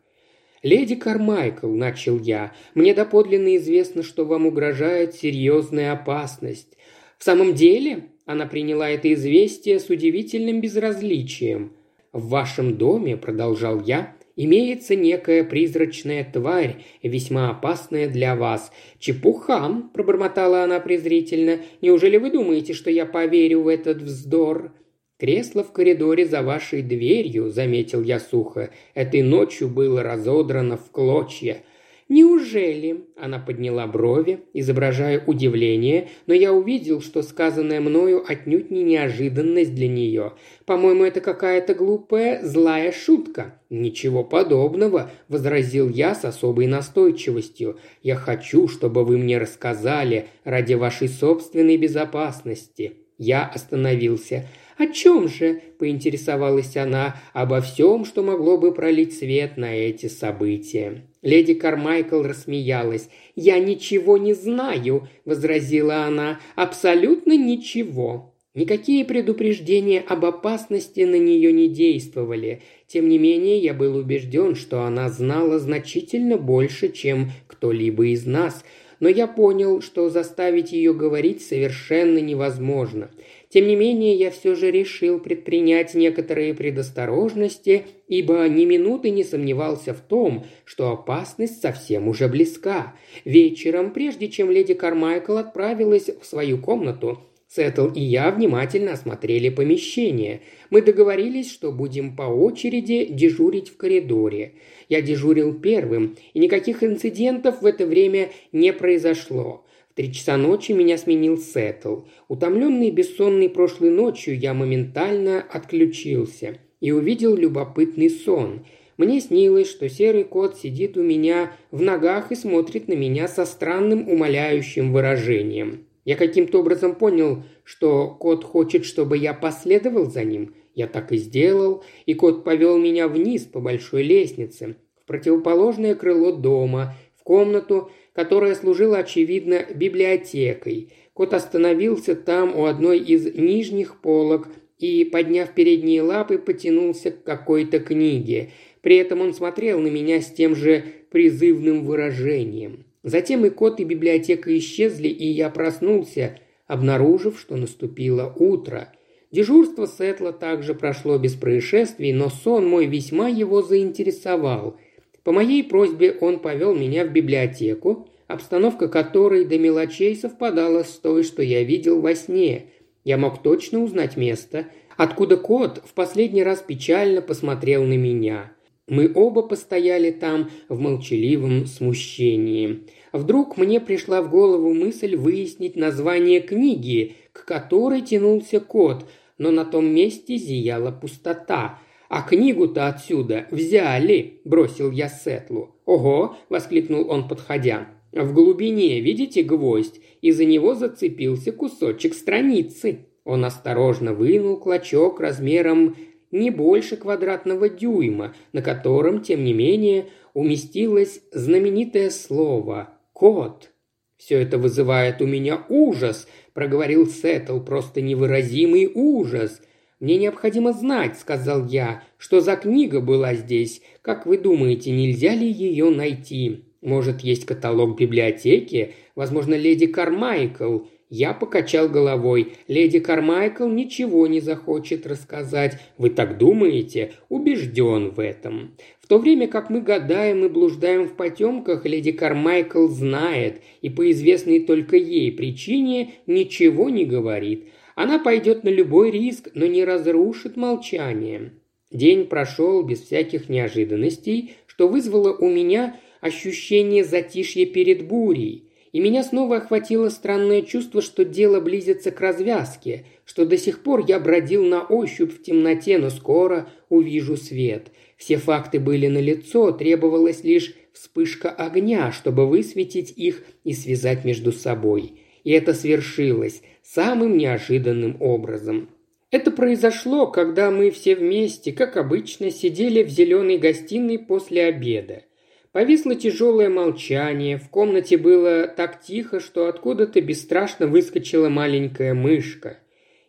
«Леди 0.62 0.96
Кармайкл»,– 0.96 1.68
начал 1.70 2.20
я,– 2.20 2.54
«мне 2.76 2.94
доподлинно 2.94 3.56
известно, 3.58 4.04
что 4.04 4.26
вам 4.26 4.46
угрожает 4.46 5.16
серьезная 5.16 5.94
опасность. 5.94 6.78
В 7.18 7.24
самом 7.24 7.54
деле 7.54 8.10
она 8.30 8.46
приняла 8.46 8.88
это 8.88 9.12
известие 9.14 9.80
с 9.80 9.90
удивительным 9.90 10.62
безразличием. 10.62 11.74
«В 12.14 12.30
вашем 12.30 12.78
доме»,– 12.78 13.18
продолжал 13.18 13.82
я,– 13.82 14.16
«имеется 14.36 14.96
некая 14.96 15.44
призрачная 15.44 16.24
тварь, 16.32 16.76
весьма 17.02 17.50
опасная 17.50 18.08
для 18.08 18.36
вас». 18.36 18.72
«Чепуха»,– 19.00 19.82
пробормотала 19.96 20.64
она 20.64 20.80
презрительно,– 20.80 21.58
«неужели 21.82 22.18
вы 22.18 22.30
думаете, 22.30 22.74
что 22.74 22.92
я 22.92 23.08
поверю 23.08 23.64
в 23.64 23.68
этот 23.68 24.04
вздор?» 24.04 24.74
«Кресло 25.18 25.64
в 25.64 25.72
коридоре 25.72 26.28
за 26.28 26.44
вашей 26.44 26.84
дверью»,– 26.84 27.50
заметил 27.50 28.04
я 28.04 28.20
сухо,– 28.20 28.70
«этой 28.94 29.24
ночью 29.24 29.70
было 29.70 30.04
разодрано 30.04 30.78
в 30.78 30.92
клочья. 30.92 31.64
«Неужели?»– 32.10 33.06
она 33.16 33.38
подняла 33.38 33.86
брови, 33.86 34.40
изображая 34.54 35.24
удивление, 35.28 36.10
но 36.26 36.34
я 36.34 36.52
увидел, 36.52 37.02
что 37.02 37.22
сказанное 37.22 37.80
мною 37.82 38.26
отнюдь 38.28 38.72
не 38.72 38.82
неожиданность 38.82 39.76
для 39.76 39.88
нее. 39.88 40.34
«По-моему, 40.66 41.04
это 41.04 41.22
какая-то 41.22 41.76
глупая, 41.76 42.44
злая 42.44 42.92
шутка». 42.92 43.62
«Ничего 43.70 44.24
подобного»,– 44.24 45.12
возразил 45.28 45.88
я 45.88 46.16
с 46.16 46.26
особой 46.26 46.66
настойчивостью. 46.66 47.78
«Я 48.02 48.16
хочу, 48.16 48.68
чтобы 48.68 49.06
вы 49.06 49.20
мне 49.20 49.38
рассказали 49.38 50.30
ради 50.44 50.74
вашей 50.74 51.10
собственной 51.10 51.78
безопасности». 51.78 52.94
Я 53.20 53.46
остановился. 53.46 54.48
«О 54.80 54.88
чем 54.88 55.28
же?»– 55.28 55.62
поинтересовалась 55.78 56.78
она. 56.78 57.18
«Обо 57.34 57.60
всем, 57.60 58.06
что 58.06 58.24
могло 58.24 58.58
бы 58.58 58.74
пролить 58.74 59.14
свет 59.14 59.58
на 59.58 59.76
эти 59.76 60.06
события». 60.06 61.04
Леди 61.22 61.54
Кармайкл 61.54 62.22
рассмеялась. 62.22 63.10
«Я 63.36 63.60
ничего 63.60 64.18
не 64.18 64.34
знаю»,– 64.34 65.10
возразила 65.26 66.06
она. 66.06 66.40
«Абсолютно 66.56 67.36
ничего». 67.36 68.34
Никакие 68.56 69.04
предупреждения 69.04 70.00
об 70.00 70.24
опасности 70.24 71.02
на 71.02 71.20
нее 71.20 71.52
не 71.52 71.68
действовали. 71.68 72.62
Тем 72.88 73.10
не 73.10 73.20
менее, 73.20 73.60
я 73.60 73.74
был 73.74 73.98
убежден, 73.98 74.56
что 74.56 74.84
она 74.84 75.10
знала 75.10 75.60
значительно 75.60 76.38
больше, 76.38 76.90
чем 76.90 77.32
кто-либо 77.48 78.08
из 78.08 78.26
нас. 78.26 78.64
Но 79.02 79.10
я 79.10 79.28
понял, 79.28 79.82
что 79.82 80.10
заставить 80.10 80.72
ее 80.72 80.94
говорить 80.94 81.42
совершенно 81.42 82.20
невозможно. 82.20 83.10
Тем 83.50 83.68
не 83.68 83.76
менее, 83.76 84.14
я 84.14 84.30
все 84.30 84.54
же 84.54 84.70
решил 84.70 85.20
предпринять 85.20 85.96
некоторые 85.96 86.54
предосторожности, 86.54 87.84
ибо 88.08 88.48
ни 88.48 88.66
минуты 88.66 89.10
не 89.10 89.24
сомневался 89.24 89.96
в 89.96 90.02
том, 90.02 90.46
что 90.66 90.92
опасность 90.92 91.60
совсем 91.60 92.08
уже 92.08 92.28
близка. 92.28 92.96
Вечером, 93.26 93.92
прежде 93.92 94.28
чем 94.28 94.52
леди 94.52 94.76
Кармайкл 94.76 95.38
отправилась 95.38 96.10
в 96.22 96.26
свою 96.26 96.60
комнату, 96.60 97.20
Сеттл 97.48 97.88
и 97.88 98.02
я 98.02 98.30
внимательно 98.30 98.92
осмотрели 98.92 99.50
помещение. 99.50 100.42
Мы 100.70 100.84
договорились, 100.84 101.52
что 101.52 101.72
будем 101.72 102.16
по 102.16 102.22
очереди 102.22 103.06
дежурить 103.06 103.70
в 103.70 103.78
коридоре. 103.78 104.54
Я 104.88 105.02
дежурил 105.02 105.60
первым, 105.60 106.16
и 106.36 106.40
никаких 106.40 106.84
инцидентов 106.84 107.64
в 107.64 107.66
это 107.66 107.88
время 107.88 108.30
не 108.52 108.72
произошло 108.72 109.66
три 110.00 110.14
часа 110.14 110.38
ночи 110.38 110.72
меня 110.72 110.98
сменил 110.98 111.38
Сеттл. 111.38 112.04
Утомленный 112.30 112.90
бессонной 112.90 113.50
прошлой 113.50 113.90
ночью, 113.90 114.40
я 114.40 114.54
моментально 114.54 115.42
отключился 115.42 116.58
и 116.80 116.94
увидел 116.94 117.36
любопытный 117.36 118.10
сон. 118.10 118.66
Мне 118.96 119.20
снилось, 119.20 119.70
что 119.70 119.90
серый 119.90 120.24
кот 120.24 120.58
сидит 120.58 120.96
у 120.96 121.04
меня 121.04 121.52
в 121.72 121.82
ногах 121.82 122.32
и 122.32 122.36
смотрит 122.36 122.88
на 122.88 122.94
меня 122.94 123.28
со 123.28 123.44
странным 123.44 124.08
умоляющим 124.08 124.94
выражением. 124.94 125.86
Я 126.06 126.16
каким-то 126.16 126.62
образом 126.62 126.96
понял, 126.96 127.44
что 127.66 128.08
кот 128.08 128.46
хочет, 128.46 128.86
чтобы 128.86 129.18
я 129.18 129.34
последовал 129.34 130.10
за 130.10 130.24
ним. 130.24 130.56
Я 130.76 130.88
так 130.88 131.12
и 131.12 131.18
сделал, 131.18 131.84
и 132.06 132.14
кот 132.14 132.46
повел 132.46 132.78
меня 132.78 133.10
вниз 133.10 133.44
по 133.44 133.60
большой 133.60 134.04
лестнице, 134.04 134.78
в 135.02 135.06
противоположное 135.06 135.94
крыло 135.94 136.32
дома, 136.32 136.96
в 137.20 137.24
комнату, 137.26 137.92
которая 138.14 138.56
служила, 138.56 139.00
очевидно, 139.00 139.66
библиотекой. 139.74 140.90
Кот 141.14 141.34
остановился 141.34 142.16
там 142.16 142.56
у 142.56 142.66
одной 142.66 143.00
из 143.00 143.34
нижних 143.36 144.00
полок 144.02 144.48
и, 144.78 145.04
подняв 145.04 145.54
передние 145.54 146.02
лапы, 146.02 146.38
потянулся 146.38 147.12
к 147.12 147.24
какой-то 147.24 147.80
книге. 147.80 148.52
При 148.82 148.96
этом 148.96 149.22
он 149.22 149.34
смотрел 149.34 149.80
на 149.80 149.88
меня 149.88 150.22
с 150.22 150.28
тем 150.28 150.56
же 150.56 150.84
призывным 151.12 151.84
выражением. 151.84 152.86
Затем 153.04 153.46
и 153.46 153.50
кот, 153.50 153.80
и 153.80 153.84
библиотека 153.84 154.58
исчезли, 154.58 155.08
и 155.08 155.28
я 155.28 155.50
проснулся, 155.50 156.40
обнаружив, 156.68 157.40
что 157.40 157.56
наступило 157.56 158.34
утро. 158.38 158.94
Дежурство 159.32 159.88
Сетла 159.88 160.32
также 160.32 160.74
прошло 160.74 161.18
без 161.18 161.34
происшествий, 161.34 162.14
но 162.14 162.30
сон 162.30 162.68
мой 162.68 162.88
весьма 162.88 163.28
его 163.28 163.62
заинтересовал– 163.62 164.78
по 165.30 165.32
моей 165.32 165.64
просьбе 165.64 166.18
он 166.22 166.40
повел 166.40 166.74
меня 166.74 167.06
в 167.06 167.12
библиотеку, 167.12 168.10
обстановка 168.26 168.88
которой 168.88 169.46
до 169.46 169.60
мелочей 169.60 170.16
совпадала 170.16 170.82
с 170.82 170.98
той, 170.98 171.22
что 171.22 171.44
я 171.44 171.62
видел 171.62 172.02
во 172.02 172.16
сне. 172.16 172.72
Я 173.04 173.20
мог 173.20 173.44
точно 173.44 173.84
узнать 173.84 174.18
место, 174.18 174.66
откуда 174.98 175.38
кот 175.38 175.84
в 175.86 175.94
последний 175.94 176.42
раз 176.42 176.64
печально 176.68 177.22
посмотрел 177.22 177.84
на 177.84 177.94
меня. 177.94 178.54
Мы 178.88 179.12
оба 179.14 179.44
постояли 179.44 180.10
там 180.10 180.50
в 180.68 180.80
молчаливом 180.80 181.68
смущении. 181.68 182.88
Вдруг 183.14 183.56
мне 183.56 183.80
пришла 183.80 184.24
в 184.24 184.32
голову 184.32 184.74
мысль 184.74 185.16
выяснить 185.16 185.76
название 185.76 186.40
книги, 186.40 187.18
к 187.34 187.46
которой 187.46 188.02
тянулся 188.02 188.60
кот, 188.60 189.06
но 189.38 189.52
на 189.52 189.64
том 189.64 189.94
месте 189.94 190.38
зияла 190.38 190.90
пустота– 190.90 191.78
«А 192.10 192.24
книгу-то 192.24 192.88
отсюда 192.88 193.46
взяли!»– 193.52 194.42
бросил 194.44 194.90
я 194.90 195.08
Сетлу. 195.08 195.76
«Ого!»– 195.86 196.36
воскликнул 196.50 197.10
он, 197.10 197.28
подходя. 197.28 197.88
«В 198.12 198.34
глубине, 198.34 199.00
видите, 199.00 199.44
гвоздь, 199.44 200.02
и 200.22 200.32
за 200.32 200.46
него 200.46 200.74
зацепился 200.74 201.52
кусочек 201.52 202.16
страницы». 202.16 203.06
Он 203.26 203.46
осторожно 203.46 204.16
вынул 204.16 204.58
клочок 204.58 205.20
размером 205.20 205.96
не 206.32 206.50
больше 206.50 206.98
квадратного 206.98 207.70
дюйма, 207.70 208.34
на 208.54 208.64
котором, 208.64 209.22
тем 209.22 209.44
не 209.44 209.54
менее, 209.54 210.08
уместилось 210.34 211.22
знаменитое 211.32 212.10
слово 212.10 212.90
«кот». 213.14 213.70
«Все 214.18 214.42
это 214.42 214.58
вызывает 214.58 215.22
у 215.22 215.28
меня 215.28 215.64
ужас»,– 215.70 216.28
проговорил 216.54 217.06
Сеттл,– 217.06 217.60
«просто 217.62 218.02
невыразимый 218.02 218.92
ужас. 218.94 219.62
Мне 220.00 220.18
необходимо 220.18 220.74
знать»,– 220.74 221.18
сказал 221.20 221.68
я,– 221.68 222.04
«что 222.18 222.40
за 222.40 222.56
книга 222.56 223.02
была 223.02 223.34
здесь. 223.34 223.82
Как 224.02 224.26
вы 224.26 224.38
думаете, 224.38 224.92
нельзя 224.92 225.34
ли 225.34 225.50
ее 225.50 225.90
найти? 225.90 226.64
Может, 226.82 227.22
есть 227.22 227.46
каталог 227.46 228.00
библиотеки? 228.00 228.94
Возможно, 229.16 229.56
леди 229.56 229.86
Кармайкл. 229.86 230.80
Я 231.10 231.34
покачал 231.34 231.90
головой. 231.90 232.54
Леди 232.68 233.00
Кармайкл 233.00 233.68
ничего 233.68 234.28
не 234.28 234.40
захочет 234.40 235.06
рассказать. 235.06 235.78
Вы 235.98 236.12
так 236.12 236.38
думаете? 236.38 237.14
Убежден 237.28 238.12
в 238.12 238.20
этом. 238.20 238.76
В 239.02 239.08
то 239.08 239.18
время 239.18 239.48
как 239.48 239.70
мы 239.70 239.82
гадаем 239.82 240.46
и 240.46 240.50
блуждаем 240.50 241.06
в 241.06 241.16
потемках, 241.16 241.86
леди 241.86 242.12
Кармайкл 242.12 242.88
знает 242.88 243.62
и 243.82 243.90
по 243.90 244.10
известной 244.12 244.60
только 244.62 244.96
ей 244.96 245.32
причине 245.32 246.14
ничего 246.28 246.90
не 246.90 247.06
говорит. 247.06 247.68
Она 248.00 248.18
пойдет 248.18 248.64
на 248.64 248.70
любой 248.70 249.12
риск, 249.12 249.50
но 249.56 249.66
не 249.66 249.84
разрушит 249.84 250.56
молчание. 250.56 251.52
День 251.92 252.28
прошел 252.28 252.82
без 252.82 253.02
всяких 253.02 253.50
неожиданностей, 253.50 254.54
что 254.68 254.88
вызвало 254.88 255.36
у 255.36 255.50
меня 255.50 256.00
ощущение 256.22 257.04
затишья 257.04 257.66
перед 257.66 258.08
бурей– 258.08 258.70
и 258.92 259.00
меня 259.00 259.24
снова 259.24 259.58
охватило 259.58 260.10
странное 260.10 260.64
чувство, 260.64 261.02
что 261.02 261.24
дело 261.24 261.60
близится 261.60 262.10
к 262.10 262.20
развязке, 262.22 263.06
что 263.24 263.46
до 263.46 263.56
сих 263.56 263.84
пор 263.84 264.04
я 264.08 264.20
бродил 264.20 264.64
на 264.64 264.82
ощупь 264.82 265.32
в 265.32 265.44
темноте, 265.44 266.00
но 266.00 266.10
скоро 266.10 266.70
увижу 266.90 267.38
свет. 267.38 267.92
Все 268.18 268.38
факты 268.38 268.80
были 268.80 269.06
налицо, 269.06 269.72
требовалась 269.72 270.44
лишь 270.44 270.74
вспышка 270.92 271.52
огня, 271.52 272.12
чтобы 272.12 272.48
высветить 272.48 273.14
их 273.16 273.44
и 273.64 273.74
связать 273.74 274.26
между 274.26 274.52
собой. 274.52 275.20
И 275.50 275.52
это 275.52 275.74
свершилось 275.74 276.62
самым 276.84 277.36
неожиданным 277.36 278.18
образом. 278.22 278.92
Это 279.32 279.50
произошло, 279.50 280.28
когда 280.28 280.70
мы 280.70 280.92
все 280.92 281.16
вместе, 281.16 281.72
как 281.72 281.98
обычно, 281.98 282.52
сидели 282.52 283.02
в 283.02 283.10
зеленой 283.10 283.58
гостиной 283.58 284.20
после 284.20 284.66
обеда. 284.66 285.24
Повисло 285.72 286.14
тяжелое 286.14 286.70
молчание, 286.70 287.58
в 287.58 287.68
комнате 287.70 288.16
было 288.18 288.68
так 288.68 289.02
тихо, 289.02 289.40
что 289.40 289.68
откуда-то 289.68 290.22
бесстрашно 290.22 290.86
выскочила 290.86 291.50
маленькая 291.50 292.14
мышка. 292.14 292.78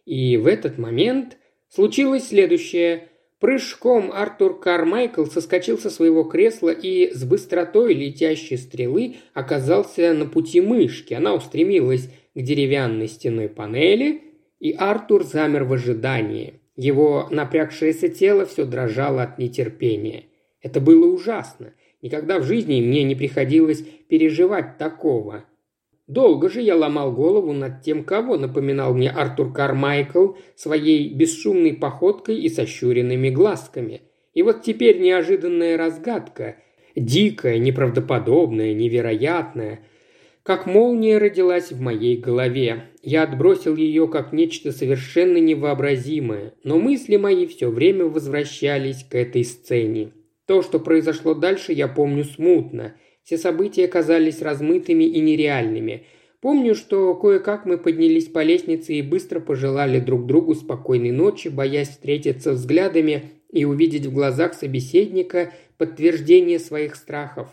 И 0.05 0.37
в 0.37 0.47
этот 0.47 0.77
момент 0.77 1.39
случилось 1.71 2.29
следующее. 2.29 3.09
Прыжком 3.41 4.13
Артур 4.13 4.61
Кармайкл 4.61 5.25
соскочил 5.25 5.79
со 5.79 5.89
своего 5.89 6.25
кресла 6.25 6.69
и 6.69 7.11
с 7.11 7.25
быстротой 7.25 7.95
летящей 7.95 8.59
стрелы 8.59 9.17
оказался 9.33 10.13
на 10.13 10.27
пути 10.27 10.61
мышки. 10.61 11.15
Она 11.15 11.35
устремилась 11.35 12.11
к 12.35 12.41
деревянной 12.41 13.09
стеной 13.09 13.49
панели, 13.49 14.25
и 14.59 14.73
Артур 14.73 15.25
замер 15.25 15.65
в 15.65 15.73
ожидании. 15.73 16.61
Его 16.77 17.29
напрягшееся 17.31 18.11
тело 18.11 18.45
все 18.45 18.67
дрожало 18.67 19.23
от 19.23 19.39
нетерпения. 19.39 20.25
Это 20.61 20.79
было 20.79 21.07
ужасно. 21.07 21.73
Никогда 22.03 22.41
в 22.41 22.45
жизни 22.45 22.83
мне 22.83 23.05
не 23.05 23.15
приходилось 23.15 23.83
переживать 24.09 24.77
такого. 24.77 25.45
Долго 26.11 26.51
же 26.51 26.61
я 26.61 26.75
ломал 26.75 27.13
голову 27.13 27.53
над 27.53 27.83
тем, 27.83 28.03
кого 28.03 28.37
напоминал 28.37 28.95
мне 28.95 29.09
Артур 29.09 29.53
Кармайкл 29.53 30.33
своей 30.57 31.15
бесшумной 31.15 31.75
походкой 31.75 32.41
и 32.41 32.49
сощуренными 32.49 33.31
глазками. 33.31 34.01
И 34.35 34.43
вот 34.43 34.63
теперь 34.63 34.99
неожиданная 34.99 35.77
разгадка, 35.77 36.57
дикая, 36.97 37.59
неправдоподобная, 37.59 38.75
невероятная, 38.75 39.87
как 40.43 40.67
молния 40.67 41.19
родилась 41.19 41.71
в 41.71 41.81
моей 41.81 42.17
голове. 42.17 42.87
Я 43.05 43.23
отбросил 43.23 43.77
ее 43.77 44.09
как 44.09 44.33
нечто 44.33 44.73
совершенно 44.73 45.37
невообразимое, 45.37 46.55
но 46.65 46.81
мысли 46.81 47.19
мои 47.19 47.47
все 47.47 47.71
время 47.71 48.07
возвращались 48.07 49.05
к 49.05 49.15
этой 49.15 49.45
сцене. 49.45 50.11
То, 50.49 50.63
что 50.63 50.81
произошло 50.81 51.35
дальше, 51.35 51.73
я 51.73 51.87
помню 51.87 52.25
смутно. 52.25 52.97
Все 53.25 53.39
события 53.39 53.87
казались 53.87 54.43
размытыми 54.43 55.05
и 55.05 55.21
нереальными. 55.21 56.07
Помню, 56.41 56.75
что 56.75 57.15
кое-как 57.15 57.67
мы 57.67 57.77
поднялись 57.77 58.29
по 58.29 58.43
лестнице 58.43 58.95
и 58.95 59.03
быстро 59.03 59.41
пожелали 59.41 60.01
друг 60.01 60.27
другу 60.27 60.55
спокойной 60.55 61.11
ночи, 61.11 61.49
боясь 61.49 61.91
встретиться 61.91 62.53
взглядами 62.53 63.31
и 63.53 63.65
увидеть 63.65 64.07
в 64.07 64.13
глазах 64.13 64.55
собеседника 64.55 65.53
подтверждение 65.77 66.59
своих 66.59 66.95
страхов. 66.95 67.49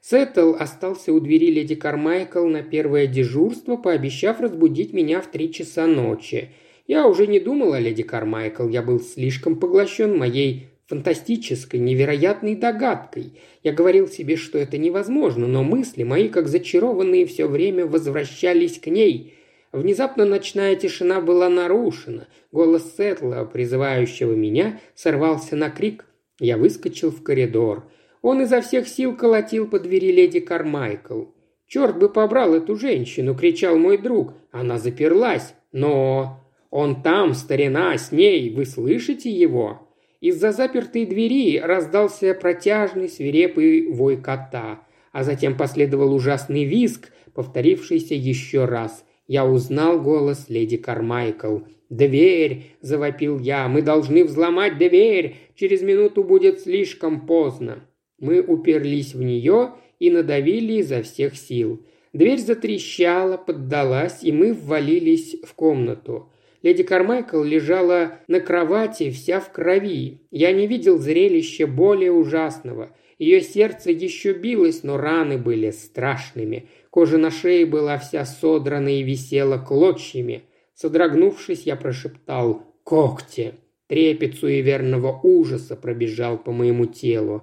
Сеттл 0.00 0.54
остался 0.58 1.12
у 1.12 1.20
двери 1.20 1.52
леди 1.52 1.76
Кармайкл 1.76 2.44
на 2.48 2.64
первое 2.64 3.06
дежурство, 3.06 3.76
пообещав 3.76 4.40
разбудить 4.40 4.92
меня 4.92 5.20
в 5.20 5.30
три 5.30 5.52
часа 5.52 5.86
ночи. 5.86 6.50
Я 6.88 7.06
уже 7.06 7.28
не 7.28 7.38
думал 7.38 7.72
о 7.72 7.78
леди 7.78 8.02
Кармайкл, 8.02 8.68
я 8.68 8.82
был 8.82 8.98
слишком 8.98 9.54
поглощен 9.54 10.18
моей 10.18 10.71
фантастической, 10.92 11.80
невероятной 11.80 12.54
догадкой. 12.54 13.32
Я 13.62 13.72
говорил 13.72 14.08
себе, 14.08 14.36
что 14.36 14.58
это 14.58 14.76
невозможно, 14.76 15.46
но 15.46 15.62
мысли 15.62 16.02
мои, 16.02 16.28
как 16.28 16.48
зачарованные, 16.48 17.24
все 17.24 17.46
время 17.46 17.86
возвращались 17.86 18.78
к 18.78 18.88
ней. 18.88 19.32
Внезапно 19.72 20.26
ночная 20.26 20.76
тишина 20.76 21.22
была 21.22 21.48
нарушена. 21.48 22.28
Голос 22.52 22.94
Сетла, 22.94 23.48
призывающего 23.50 24.34
меня, 24.34 24.80
сорвался 24.94 25.56
на 25.56 25.70
крик. 25.70 26.04
Я 26.38 26.58
выскочил 26.58 27.10
в 27.10 27.22
коридор. 27.22 27.84
Он 28.20 28.42
изо 28.42 28.60
всех 28.60 28.86
сил 28.86 29.16
колотил 29.16 29.66
по 29.68 29.80
двери 29.80 30.12
леди 30.12 30.40
Кармайкл. 30.40 31.22
«Черт 31.66 31.98
бы 31.98 32.10
побрал 32.10 32.54
эту 32.54 32.76
женщину!»– 32.76 33.34
кричал 33.40 33.78
мой 33.78 33.96
друг. 33.96 34.34
«Она 34.50 34.78
заперлась, 34.78 35.54
но...» 35.72 36.38
«Он 36.68 37.02
там, 37.02 37.32
старина, 37.32 37.96
с 37.96 38.12
ней, 38.12 38.50
вы 38.50 38.66
слышите 38.66 39.30
его?» 39.30 39.88
Из-за 40.22 40.52
запертой 40.52 41.04
двери 41.04 41.58
раздался 41.58 42.32
протяжный 42.32 43.08
свирепый 43.08 43.88
вой 43.88 44.16
кота, 44.16 44.86
а 45.10 45.24
затем 45.24 45.56
последовал 45.56 46.14
ужасный 46.14 46.62
визг, 46.62 47.12
повторившийся 47.34 48.14
еще 48.14 48.66
раз. 48.66 49.04
Я 49.26 49.44
узнал 49.44 50.00
голос 50.00 50.46
леди 50.48 50.76
Кармайкл. 50.76 51.58
«Дверь!»– 51.90 52.66
завопил 52.80 53.40
я. 53.40 53.66
«Мы 53.66 53.82
должны 53.82 54.24
взломать 54.24 54.78
дверь! 54.78 55.34
Через 55.56 55.82
минуту 55.82 56.22
будет 56.22 56.60
слишком 56.60 57.26
поздно!» 57.26 57.84
Мы 58.20 58.40
уперлись 58.42 59.14
в 59.14 59.22
нее 59.24 59.72
и 59.98 60.08
надавили 60.12 60.74
изо 60.74 61.02
всех 61.02 61.36
сил. 61.36 61.84
Дверь 62.12 62.38
затрещала, 62.38 63.36
поддалась, 63.36 64.22
и 64.22 64.30
мы 64.30 64.54
ввалились 64.54 65.34
в 65.42 65.52
комнату. 65.54 66.30
Леди 66.62 66.84
Кармайкл 66.84 67.42
лежала 67.42 68.18
на 68.28 68.40
кровати 68.40 69.10
вся 69.10 69.40
в 69.40 69.50
крови. 69.50 70.20
Я 70.30 70.52
не 70.52 70.66
видел 70.66 70.98
зрелища 70.98 71.66
более 71.66 72.12
ужасного. 72.12 72.94
Ее 73.18 73.40
сердце 73.40 73.90
еще 73.90 74.32
билось, 74.32 74.82
но 74.82 74.96
раны 74.96 75.38
были 75.38 75.70
страшными. 75.70 76.68
Кожа 76.90 77.18
на 77.18 77.30
шее 77.30 77.66
была 77.66 77.98
вся 77.98 78.24
содрана 78.24 78.88
и 78.88 79.02
висела 79.02 79.58
клочьями. 79.58 80.42
Содрогнувшись, 80.74 81.62
я 81.64 81.76
прошептал 81.76 82.62
«Когти!». 82.84 83.54
Трепет 83.88 84.36
суеверного 84.36 85.20
ужаса 85.22 85.76
пробежал 85.76 86.38
по 86.38 86.50
моему 86.50 86.86
телу. 86.86 87.42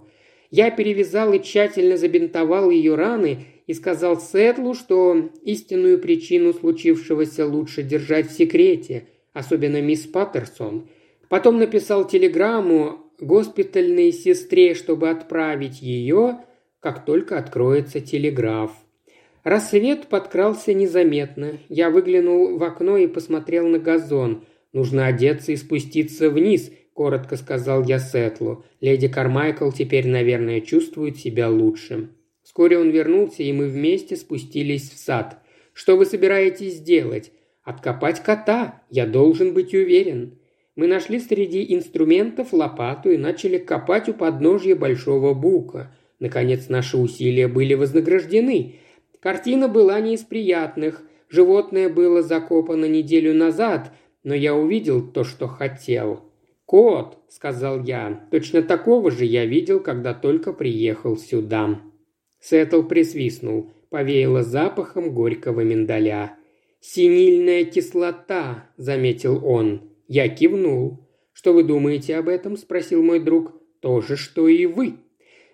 Я 0.50 0.72
перевязал 0.72 1.34
и 1.34 1.44
тщательно 1.44 1.96
забинтовал 1.96 2.72
ее 2.72 2.96
раны 2.96 3.46
и 3.70 3.74
сказал 3.76 4.20
Сетлу, 4.20 4.74
что 4.74 5.30
истинную 5.44 6.00
причину 6.00 6.54
случившегося 6.54 7.46
лучше 7.46 7.84
держать 7.84 8.28
в 8.28 8.36
секрете, 8.36 9.06
особенно 9.32 9.80
мисс 9.80 10.08
Паттерсон. 10.08 10.90
Потом 11.28 11.60
написал 11.60 12.08
телеграмму 12.08 12.98
госпитальной 13.20 14.12
сестре, 14.12 14.74
чтобы 14.74 15.12
отправить 15.12 15.84
ее, 15.84 16.40
как 16.80 17.06
только 17.06 17.38
откроется 17.38 18.00
телеграф. 18.00 18.72
Рассвет 19.44 20.08
подкрался 20.08 20.74
незаметно. 20.74 21.60
Я 21.70 21.92
выглянул 21.92 22.58
в 22.58 22.64
окно 22.64 22.98
и 22.98 23.06
посмотрел 23.06 23.68
на 23.68 23.78
газон. 23.78 24.46
«Нужно 24.74 25.06
одеться 25.06 25.52
и 25.52 25.56
спуститься 25.56 26.32
вниз»,– 26.32 26.72
коротко 26.96 27.38
сказал 27.38 27.84
я 27.84 28.00
Сетлу. 28.00 28.66
«Леди 28.82 29.08
Кармайкл 29.08 29.70
теперь, 29.70 30.08
наверное, 30.08 30.60
чувствует 30.60 31.18
себя 31.18 31.52
лучше». 31.52 32.10
Вскоре 32.60 32.78
он 32.78 32.90
вернулся, 32.90 33.42
и 33.42 33.54
мы 33.54 33.70
вместе 33.70 34.18
спустились 34.18 34.92
в 34.92 34.98
сад. 34.98 35.38
«Что 35.72 35.96
вы 35.96 36.06
собираетесь 36.06 36.82
делать?» 36.82 37.32
«Откопать 37.64 38.22
кота. 38.22 38.82
Я 38.90 39.08
должен 39.08 39.54
быть 39.54 39.74
уверен». 39.74 40.40
Мы 40.76 40.88
нашли 40.88 41.22
среди 41.22 41.74
инструментов 41.74 42.52
лопату 42.52 43.12
и 43.12 43.18
начали 43.18 43.60
копать 43.60 44.10
у 44.10 44.14
подножья 44.14 44.76
большого 44.76 45.34
бука. 45.34 45.96
Наконец 46.20 46.68
наши 46.68 46.98
усилия 46.98 47.48
были 47.48 47.76
вознаграждены. 47.76 48.76
Картина 49.22 49.70
была 49.70 49.98
не 50.02 50.16
из 50.16 50.24
приятных. 50.24 51.02
Животное 51.30 51.88
было 51.88 52.22
закопано 52.22 52.84
неделю 52.84 53.34
назад, 53.34 53.94
но 54.26 54.36
я 54.36 54.54
увидел 54.54 55.02
то, 55.02 55.24
что 55.24 55.48
хотел. 55.48 56.26
«Кот»,— 56.66 57.20
сказал 57.30 57.86
я,— 57.86 58.28
«точно 58.32 58.62
такого 58.62 59.12
же 59.12 59.24
я 59.24 59.46
видел, 59.46 59.80
когда 59.80 60.14
только 60.14 60.52
приехал 60.52 61.16
сюда». 61.16 61.80
Сеттл 62.40 62.84
присвистнул, 62.84 63.72
повеяло 63.90 64.44
запахом 64.44 65.14
горького 65.14 65.62
миндаля. 65.62 66.38
«Синильная 66.80 67.66
кислота»,— 67.66 68.70
заметил 68.78 69.46
он. 69.46 69.82
Я 70.08 70.30
кивнул. 70.30 71.06
«Что 71.34 71.54
вы 71.54 71.64
думаете 71.64 72.16
об 72.18 72.30
этом?»– 72.30 72.58
спросил 72.58 73.04
мой 73.04 73.20
друг. 73.20 73.54
«То 73.82 74.02
же, 74.02 74.16
что 74.16 74.48
и 74.48 74.66
вы». 74.66 74.96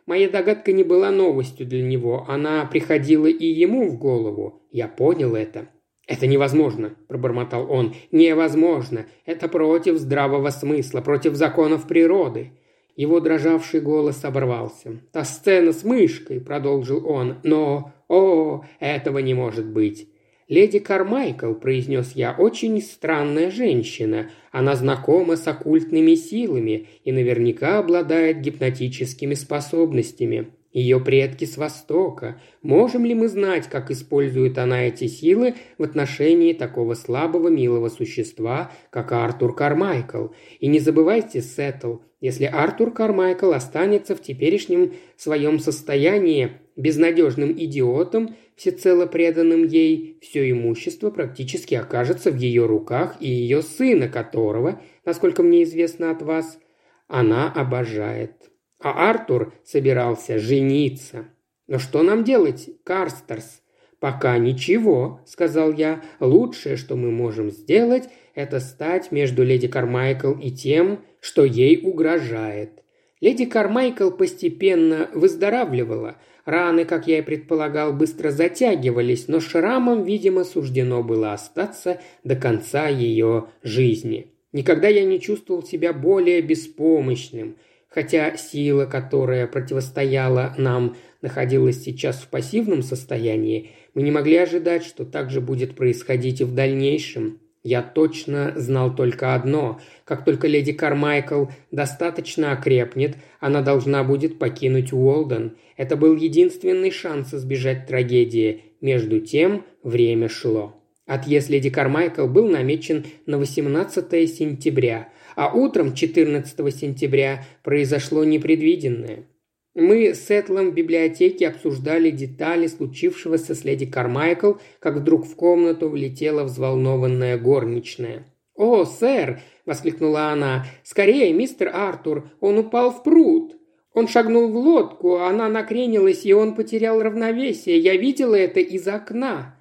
Моя 0.06 0.30
догадка 0.30 0.72
не 0.72 0.84
была 0.84 1.10
новостью 1.10 1.66
для 1.66 1.82
него, 1.82 2.26
она 2.28 2.64
приходила 2.66 3.26
и 3.26 3.46
ему 3.46 3.90
в 3.90 3.98
голову. 3.98 4.62
Я 4.72 4.88
понял 4.88 5.36
это. 5.36 5.70
«Это 6.08 6.28
невозможно»,– 6.28 6.96
пробормотал 7.08 7.72
он. 7.72 7.96
«Невозможно. 8.12 9.08
Это 9.26 9.48
против 9.48 9.98
здравого 9.98 10.52
смысла, 10.52 11.02
против 11.02 11.34
законов 11.34 11.88
природы». 11.88 12.52
Его 12.96 13.20
дрожавший 13.20 13.82
голос 13.82 14.24
оборвался. 14.24 15.00
«Та 15.12 15.24
сцена 15.26 15.74
с 15.74 15.84
мышкой»,– 15.84 16.40
продолжил 16.42 17.06
он. 17.08 17.36
«Но, 17.44 17.94
о, 18.08 18.64
этого 18.80 19.20
не 19.20 19.34
может 19.34 19.66
быть. 19.66 20.08
«Леди 20.48 20.78
Кармайкл»,– 20.78 21.54
произнес 21.56 22.12
я,– 22.14 22.36
«очень 22.38 22.80
странная 22.80 23.50
женщина. 23.50 24.30
Она 24.52 24.76
знакома 24.76 25.38
с 25.38 25.48
оккультными 25.48 26.14
силами 26.14 26.88
и 27.04 27.12
наверняка 27.12 27.80
обладает 27.80 28.42
гипнотическими 28.42 29.34
способностями. 29.34 30.52
Ее 30.76 31.00
предки 31.00 31.46
с 31.46 31.56
Востока. 31.56 32.42
Можем 32.62 33.06
ли 33.06 33.16
мы 33.16 33.30
знать, 33.30 33.70
как 33.70 33.92
использует 33.92 34.58
она 34.58 34.88
эти 34.88 35.08
силы 35.08 35.56
в 35.78 35.84
отношении 35.84 36.52
такого 36.52 36.96
слабого 36.96 37.48
милого 37.48 37.88
существа, 37.88 38.74
как 38.90 39.14
Артур 39.14 39.56
Кармайкл? 39.56 40.28
И 40.60 40.68
не 40.68 40.80
забывайте, 40.80 41.42
Сеттл, 41.42 42.00
если 42.20 42.44
Артур 42.44 42.92
Кармайкл 42.92 43.54
останется 43.54 44.18
в 44.18 44.22
теперешнем 44.22 44.92
своем 45.16 45.60
состоянии 45.60 46.60
безнадежным 46.76 47.54
идиотом, 47.54 48.36
всецело 48.58 49.06
преданным 49.06 49.64
ей, 49.64 50.20
все 50.22 50.52
имущество 50.52 51.10
практически 51.10 51.76
окажется 51.76 52.32
в 52.32 52.36
ее 52.36 52.66
руках 52.66 53.16
и 53.22 53.30
ее 53.30 53.62
сына, 53.62 54.10
которого, 54.10 54.82
насколько 55.06 55.42
мне 55.42 55.64
известно 55.64 56.12
от 56.12 56.22
вас, 56.22 56.60
она 57.08 57.50
обожает. 57.50 58.45
А 58.80 59.10
Артур 59.10 59.54
собирался 59.64 60.38
жениться. 60.38 61.26
Но 61.68 61.80
что 61.80 62.04
нам 62.04 62.24
делать, 62.24 62.70
Карстерс? 62.84 63.62
«Пока 64.00 64.38
ничего»,— 64.38 65.22
сказал 65.26 65.72
я. 65.72 66.04
«Лучшее, 66.20 66.76
что 66.76 66.96
мы 66.96 67.12
можем 67.12 67.50
сделать, 67.50 68.10
это 68.36 68.60
стать 68.60 69.12
между 69.12 69.44
леди 69.44 69.68
Кармайкл 69.68 70.34
и 70.34 70.52
тем, 70.52 71.00
что 71.22 71.44
ей 71.44 71.82
угрожает». 71.82 72.84
Леди 73.22 73.46
Кармайкл 73.46 74.12
постепенно 74.12 75.10
выздоравливала, 75.14 76.18
Раны, 76.46 76.86
как 76.86 77.08
я 77.08 77.20
и 77.20 77.22
предполагал, 77.24 77.92
быстро 77.92 78.30
затягивались, 78.30 79.28
но 79.28 79.40
шрамам, 79.40 80.04
видимо, 80.04 80.44
суждено 80.44 81.02
было 81.02 81.34
остаться 81.34 82.00
до 82.24 82.36
конца 82.36 82.88
ее 82.88 83.48
жизни. 83.64 84.28
Никогда 84.54 84.88
я 84.88 85.04
не 85.04 85.20
чувствовал 85.20 85.64
себя 85.64 85.92
более 85.92 86.42
беспомощным, 86.42 87.58
хотя 87.96 88.36
сила, 88.36 88.86
которая 88.86 89.48
противостояла 89.48 90.54
нам, 90.58 90.98
находилась 91.22 91.82
сейчас 91.82 92.18
в 92.18 92.28
пассивном 92.28 92.84
состоянии, 92.84 93.72
мы 93.94 94.04
не 94.04 94.12
могли 94.12 94.36
ожидать, 94.36 94.84
что 94.84 95.06
так 95.06 95.32
же 95.32 95.40
будет 95.40 95.76
происходить 95.76 96.42
и 96.42 96.44
в 96.44 96.54
дальнейшем. 96.54 97.40
Я 97.64 97.82
точно 97.82 98.54
знал 98.58 98.94
только 98.94 99.34
одно. 99.34 99.80
Как 100.04 100.24
только 100.26 100.48
леди 100.48 100.74
Кармайкл 100.74 101.46
достаточно 101.72 102.52
окрепнет, 102.52 103.16
она 103.40 103.62
должна 103.62 104.04
будет 104.04 104.38
покинуть 104.38 104.94
Уолден. 104.94 105.56
Это 105.78 105.96
был 105.96 106.16
единственный 106.16 106.92
шанс 106.92 107.34
избежать 107.34 107.88
трагедии. 107.88 108.62
Между 108.82 109.20
тем 109.22 109.66
время 109.82 110.30
шло. 110.30 110.76
Отъезд 111.08 111.50
леди 111.50 111.70
Кармайкл 111.70 112.28
был 112.28 112.50
намечен 112.50 113.06
на 113.26 113.38
18 113.38 114.30
сентября, 114.30 115.10
а 115.36 115.54
утром 115.54 115.94
14 115.94 116.76
сентября 116.76 117.46
произошло 117.64 118.24
непредвиденное– 118.24 119.26
мы 119.76 120.14
с 120.16 120.32
Этлом 120.32 120.72
в 120.72 120.74
библиотеке 120.74 121.50
обсуждали 121.50 122.10
детали 122.10 122.68
случившегося 122.68 123.54
с 123.54 123.66
леди 123.66 123.86
Кармайкл, 123.86 124.54
как 124.80 124.96
вдруг 124.96 125.26
в 125.26 125.36
комнату 125.36 125.90
влетела 125.90 126.46
взволнованная 126.46 127.38
горничная. 127.38 128.26
«О, 128.56 128.86
сэр!»– 128.86 129.42
воскликнула 129.66 130.30
она. 130.30 130.66
«Скорее, 130.84 131.34
мистер 131.34 131.72
Артур! 131.76 132.32
Он 132.40 132.58
упал 132.60 132.90
в 132.90 133.04
пруд!» 133.04 133.58
Он 133.94 134.08
шагнул 134.08 134.50
в 134.50 134.56
лодку, 134.56 135.18
она 135.18 135.50
накренилась, 135.50 136.26
и 136.26 136.34
он 136.34 136.56
потерял 136.56 137.02
равновесие. 137.02 137.78
Я 137.78 137.98
видела 137.98 138.36
это 138.36 138.62
из 138.62 138.88
окна. 138.88 139.55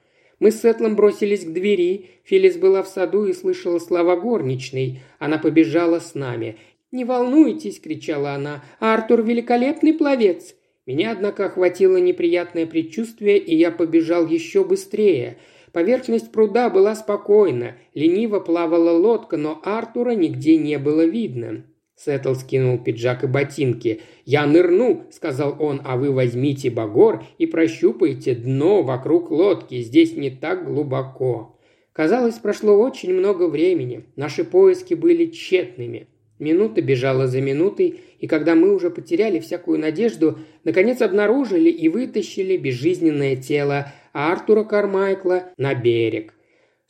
Мы 0.44 0.50
с 0.50 0.62
Этлом 0.62 0.94
бросились 0.94 1.42
к 1.42 1.54
двери. 1.54 2.10
Филлис 2.24 2.58
была 2.58 2.82
в 2.82 2.86
саду 2.86 3.24
и 3.24 3.32
слышала 3.32 3.78
слова 3.78 4.14
горничной. 4.14 5.00
Она 5.18 5.38
побежала 5.38 6.00
с 6.00 6.14
нами. 6.14 6.58
«Не 6.92 7.06
волнуйтесь!»– 7.06 7.80
кричала 7.82 8.32
она. 8.32 8.62
«Артур– 8.78 9.22
великолепный 9.24 9.94
пловец!» 9.94 10.54
Меня, 10.84 11.12
однако, 11.12 11.46
охватило 11.46 11.96
неприятное 11.96 12.66
предчувствие, 12.66 13.38
и 13.38 13.56
я 13.56 13.70
побежал 13.70 14.26
еще 14.26 14.64
быстрее. 14.64 15.38
Поверхность 15.72 16.30
пруда 16.30 16.68
была 16.68 16.94
спокойна, 16.94 17.76
лениво 17.94 18.38
плавала 18.38 18.90
лодка, 18.90 19.38
но 19.38 19.62
Артура 19.64 20.10
нигде 20.10 20.58
не 20.58 20.78
было 20.78 21.06
видно. 21.06 21.64
Сеттл 21.96 22.34
скинул 22.34 22.78
пиджак 22.78 23.24
и 23.24 23.26
ботинки. 23.26 24.00
«Я 24.24 24.46
нырну»,— 24.46 25.06
сказал 25.10 25.56
он,— 25.60 25.80
«а 25.84 25.96
вы 25.96 26.10
возьмите 26.10 26.70
багор 26.70 27.24
и 27.38 27.46
прощупайте 27.46 28.34
дно 28.34 28.82
вокруг 28.82 29.30
лодки, 29.30 29.80
здесь 29.80 30.16
не 30.16 30.30
так 30.30 30.66
глубоко». 30.66 31.56
Казалось, 31.92 32.34
прошло 32.34 32.76
очень 32.76 33.14
много 33.14 33.46
времени. 33.46 34.04
Наши 34.16 34.42
поиски 34.42 34.94
были 34.94 35.26
тщетными. 35.26 36.08
Минута 36.40 36.82
бежала 36.82 37.28
за 37.28 37.40
минутой, 37.40 38.00
и 38.18 38.26
когда 38.26 38.56
мы 38.56 38.74
уже 38.74 38.90
потеряли 38.90 39.38
всякую 39.38 39.78
надежду, 39.78 40.38
наконец 40.64 41.00
обнаружили 41.00 41.70
и 41.70 41.88
вытащили 41.88 42.56
безжизненное 42.56 43.36
тело 43.36 43.92
Артура 44.12 44.64
Кармайкла 44.64 45.44
на 45.56 45.74
берег. 45.74 46.33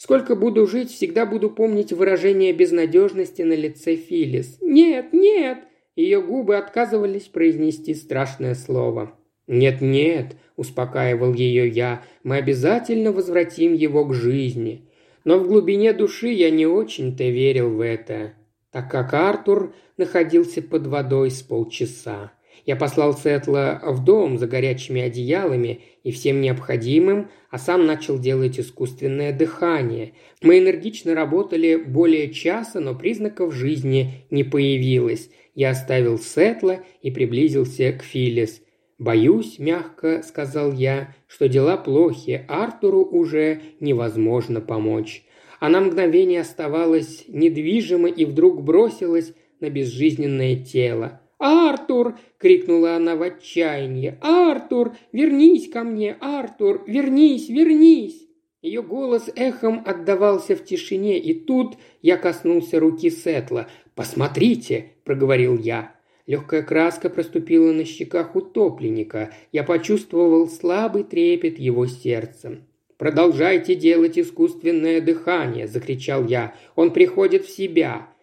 Сколько 0.04 0.36
буду 0.36 0.66
жить, 0.66 0.90
всегда 0.90 1.24
буду 1.24 1.48
помнить 1.48 1.90
выражение 1.90 2.52
безнадежности 2.52 3.40
на 3.40 3.54
лице 3.54 3.96
Филис. 3.96 4.58
«Нет, 4.60 5.14
нет!» 5.14 5.60
Ее 5.96 6.20
губы 6.20 6.58
отказывались 6.58 7.22
произнести 7.22 7.94
страшное 7.94 8.54
слово. 8.54 9.18
«Нет-нет»,– 9.46 10.36
успокаивал 10.56 11.32
ее 11.32 11.66
я,– 11.68 12.02
«мы 12.22 12.36
обязательно 12.36 13.12
возвратим 13.12 13.72
его 13.72 14.04
к 14.04 14.12
жизни». 14.12 14.86
Но 15.24 15.38
в 15.38 15.48
глубине 15.48 15.94
души 15.94 16.28
я 16.28 16.50
не 16.50 16.66
очень-то 16.66 17.24
верил 17.24 17.70
в 17.70 17.80
это 17.80 18.34
так 18.74 18.90
как 18.90 19.14
Артур 19.14 19.72
находился 19.96 20.60
под 20.60 20.88
водой 20.88 21.30
с 21.30 21.42
полчаса. 21.42 22.32
Я 22.66 22.76
послал 22.76 23.14
Сетла 23.14 23.80
в 23.82 24.02
дом 24.02 24.38
за 24.38 24.46
горячими 24.46 25.02
одеялами 25.02 25.80
и 26.02 26.10
всем 26.10 26.40
необходимым, 26.40 27.28
а 27.50 27.58
сам 27.58 27.86
начал 27.86 28.18
делать 28.18 28.58
искусственное 28.58 29.32
дыхание. 29.32 30.14
Мы 30.42 30.58
энергично 30.58 31.14
работали 31.14 31.76
более 31.76 32.32
часа, 32.32 32.80
но 32.80 32.94
признаков 32.94 33.52
жизни 33.52 34.26
не 34.30 34.44
появилось. 34.44 35.30
Я 35.54 35.70
оставил 35.70 36.18
Сетла 36.18 36.80
и 37.02 37.10
приблизился 37.10 37.92
к 37.92 38.02
Филлис. 38.02 38.62
«Боюсь»,– 38.98 39.56
мягко 39.58 40.22
сказал 40.22 40.72
я,– 40.72 41.14
«что 41.26 41.48
дела 41.48 41.76
плохи, 41.76 42.44
Артуру 42.48 43.04
уже 43.04 43.60
невозможно 43.80 44.60
помочь. 44.60 45.24
Она 45.60 45.80
мгновение 45.80 46.40
оставалась 46.40 47.24
недвижима 47.26 48.08
и 48.08 48.24
вдруг 48.24 48.62
бросилась 48.62 49.32
на 49.60 49.68
безжизненное 49.68 50.56
тело. 50.56 51.20
«Артур!»– 51.38 52.16
крикнула 52.44 52.96
она 52.96 53.16
в 53.16 53.22
отчаянии. 53.22 54.18
«Артур! 54.20 54.94
Вернись 55.12 55.70
ко 55.70 55.82
мне! 55.82 56.18
Артур! 56.20 56.84
Вернись! 56.86 57.48
Вернись!» 57.48 58.28
Ее 58.60 58.82
голос 58.82 59.30
эхом 59.34 59.82
отдавался 59.86 60.54
в 60.54 60.62
тишине, 60.62 61.18
и 61.18 61.32
тут 61.32 61.78
я 62.02 62.18
коснулся 62.18 62.78
руки 62.80 63.08
Сетла. 63.08 63.68
«Посмотрите!»– 63.94 64.90
проговорил 65.04 65.56
я. 65.56 65.94
Легкая 66.26 66.62
краска 66.62 67.08
проступила 67.08 67.72
на 67.72 67.86
щеках 67.86 68.36
утопленника. 68.36 69.32
Я 69.50 69.64
почувствовал 69.64 70.46
слабый 70.46 71.04
трепет 71.04 71.58
его 71.58 71.86
сердца. 71.86 72.58
«Продолжайте 72.98 73.74
делать 73.74 74.18
искусственное 74.18 75.00
дыхание!»– 75.00 75.66
закричал 75.74 76.26
я. 76.26 76.54
«Он 76.76 76.92
приходит 76.92 77.46
в 77.46 77.50
себя!» 77.50 78.13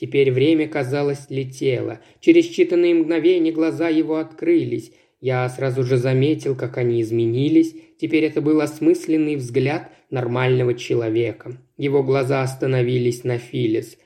Теперь 0.00 0.30
время, 0.30 0.68
казалось, 0.68 1.26
летело. 1.28 2.00
Через 2.20 2.48
считанные 2.48 2.94
мгновения 2.94 3.50
глаза 3.50 3.88
его 3.88 4.16
открылись. 4.16 4.92
Я 5.20 5.48
сразу 5.48 5.82
же 5.82 5.96
заметил, 5.96 6.54
как 6.54 6.78
они 6.78 7.02
изменились. 7.02 7.74
Теперь 8.00 8.24
это 8.24 8.40
был 8.40 8.60
осмысленный 8.60 9.34
взгляд 9.34 9.90
нормального 10.08 10.74
человека. 10.74 11.58
Его 11.76 12.04
глаза 12.04 12.42
остановились 12.42 13.24
на 13.24 13.38
Филис. 13.38 13.98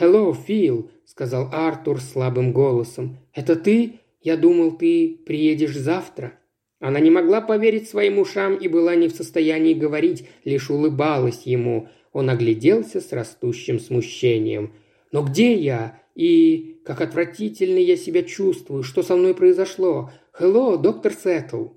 «Hello, 0.00 0.34
Фил»,— 0.34 0.90
сказал 1.04 1.50
Артур 1.52 2.00
слабым 2.00 2.52
голосом. 2.52 3.18
«Это 3.34 3.54
ты? 3.54 4.00
Я 4.22 4.38
думал, 4.38 4.72
ты 4.72 5.18
приедешь 5.26 5.76
завтра». 5.76 6.32
Она 6.80 7.00
не 7.00 7.10
могла 7.10 7.42
поверить 7.42 7.88
своим 7.88 8.18
ушам 8.18 8.54
и 8.56 8.66
была 8.66 8.94
не 8.94 9.08
в 9.08 9.12
состоянии 9.12 9.74
говорить, 9.74 10.26
лишь 10.44 10.70
улыбалась 10.70 11.42
ему. 11.42 11.88
Он 12.12 12.30
огляделся 12.30 13.02
с 13.02 13.12
растущим 13.12 13.78
смущением. 13.78 14.72
«Но 15.14 15.22
где 15.22 15.54
я? 15.54 16.02
И 16.16 16.80
как 16.84 17.00
отвратительно 17.00 17.78
я 17.78 17.96
себя 17.96 18.24
чувствую. 18.24 18.82
Что 18.82 19.04
со 19.04 19.14
мной 19.14 19.32
произошло? 19.32 20.10
Хелло, 20.32 20.76
доктор 20.76 21.12
Сеттл». 21.12 21.68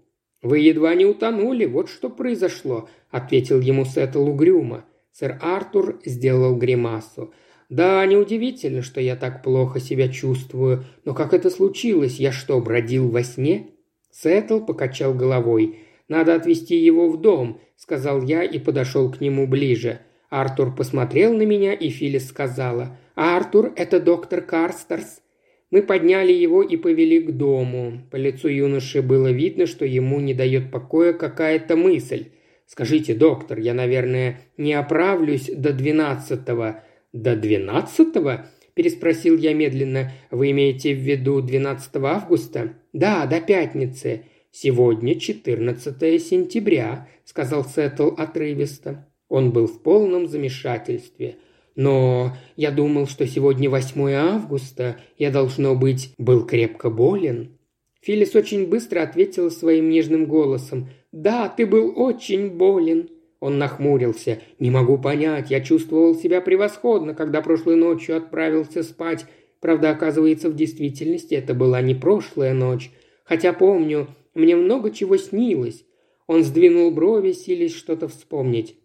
«Вы 0.41 0.57
едва 0.57 0.95
не 0.95 1.05
утонули, 1.05 1.65
вот 1.65 1.87
что 1.87 2.09
произошло»,— 2.09 2.89
ответил 3.11 3.61
ему 3.61 3.85
Сеттл 3.85 4.27
угрюмо. 4.27 4.85
Сэр 5.11 5.37
Артур 5.39 6.01
сделал 6.03 6.55
гримасу. 6.55 7.31
«Да, 7.69 8.03
неудивительно, 8.07 8.81
что 8.81 9.01
я 9.01 9.15
так 9.15 9.43
плохо 9.43 9.79
себя 9.79 10.07
чувствую. 10.07 10.85
Но 11.05 11.13
как 11.13 11.35
это 11.35 11.51
случилось? 11.51 12.19
Я 12.19 12.31
что, 12.31 12.59
бродил 12.59 13.07
во 13.11 13.21
сне?» 13.21 13.67
Сеттл 14.09 14.61
покачал 14.61 15.13
головой. 15.13 15.77
«Надо 16.07 16.33
отвезти 16.33 16.75
его 16.75 17.07
в 17.07 17.21
дом»,— 17.21 17.61
сказал 17.75 18.23
я 18.23 18.43
и 18.43 18.57
подошел 18.57 19.11
к 19.11 19.21
нему 19.21 19.45
ближе. 19.45 19.99
Артур 20.29 20.75
посмотрел 20.75 21.33
на 21.33 21.43
меня, 21.43 21.73
и 21.73 21.89
Филлис 21.89 22.27
сказала. 22.27 22.97
«Артур, 23.15 23.73
это 23.75 23.99
доктор 23.99 24.41
Карстерс». 24.41 25.21
Мы 25.69 25.81
подняли 25.81 26.31
его 26.31 26.63
и 26.63 26.77
повели 26.77 27.19
к 27.19 27.31
дому. 27.31 28.01
По 28.09 28.15
лицу 28.15 28.47
юноши 28.47 29.01
было 29.01 29.31
видно, 29.31 29.65
что 29.65 29.85
ему 29.85 30.19
не 30.19 30.33
дает 30.33 30.71
покоя 30.71 31.13
какая-то 31.13 31.75
мысль. 31.75 32.27
«Скажите, 32.65 33.13
доктор, 33.13 33.59
я, 33.59 33.73
наверное, 33.73 34.41
не 34.57 34.73
оправлюсь 34.73 35.49
до 35.53 35.73
двенадцатого». 35.73 36.83
«До 37.13 37.35
двенадцатого?»– 37.35 38.47
переспросил 38.73 39.37
я 39.37 39.53
медленно. 39.53 40.11
«Вы 40.29 40.51
имеете 40.51 40.93
в 40.93 40.99
виду 40.99 41.41
12 41.41 41.95
августа?» 41.95 42.73
«Да, 42.91 43.25
до 43.25 43.39
пятницы». 43.39 44.25
«Сегодня 44.51 45.19
14 45.19 46.21
сентября»,– 46.21 47.07
сказал 47.25 47.63
Сеттл 47.63 48.09
отрывисто. 48.17 49.07
Он 49.29 49.51
был 49.51 49.67
в 49.67 49.81
полном 49.81 50.27
замешательстве. 50.27 51.37
«Но 51.75 52.35
я 52.55 52.71
думал, 52.71 53.07
что 53.07 53.27
сегодня 53.27 53.69
8 53.69 54.11
августа. 54.13 54.97
Я, 55.17 55.29
должно 55.29 55.75
быть, 55.75 56.13
был 56.17 56.45
крепко 56.45 56.89
болен». 56.89 57.57
Филлис 58.01 58.35
очень 58.35 58.67
быстро 58.67 59.01
ответила 59.01 59.49
своим 59.49 59.89
нежным 59.89 60.25
голосом. 60.25 60.89
«Да, 61.11 61.49
ты 61.49 61.65
был 61.65 61.93
очень 61.95 62.49
болен». 62.49 63.09
Он 63.39 63.59
нахмурился. 63.59 64.39
«Не 64.59 64.71
могу 64.71 64.97
понять, 64.97 65.51
я 65.51 65.61
чувствовал 65.61 66.15
себя 66.15 66.41
превосходно, 66.41 67.13
когда 67.13 67.41
прошлой 67.41 67.75
ночью 67.75 68.17
отправился 68.17 68.81
спать. 68.81 69.25
Правда, 69.59 69.91
оказывается, 69.91 70.49
в 70.49 70.55
действительности 70.55 71.35
это 71.35 71.53
была 71.53 71.81
не 71.81 71.93
прошлая 71.93 72.53
ночь. 72.53 72.89
Хотя 73.23 73.53
помню, 73.53 74.07
мне 74.33 74.55
много 74.55 74.89
чего 74.89 75.17
снилось». 75.17 75.83
Он 76.25 76.43
сдвинул 76.43 76.91
брови, 76.91 77.31
силясь 77.31 77.73
что-то 77.73 78.07
вспомнить. 78.07 78.75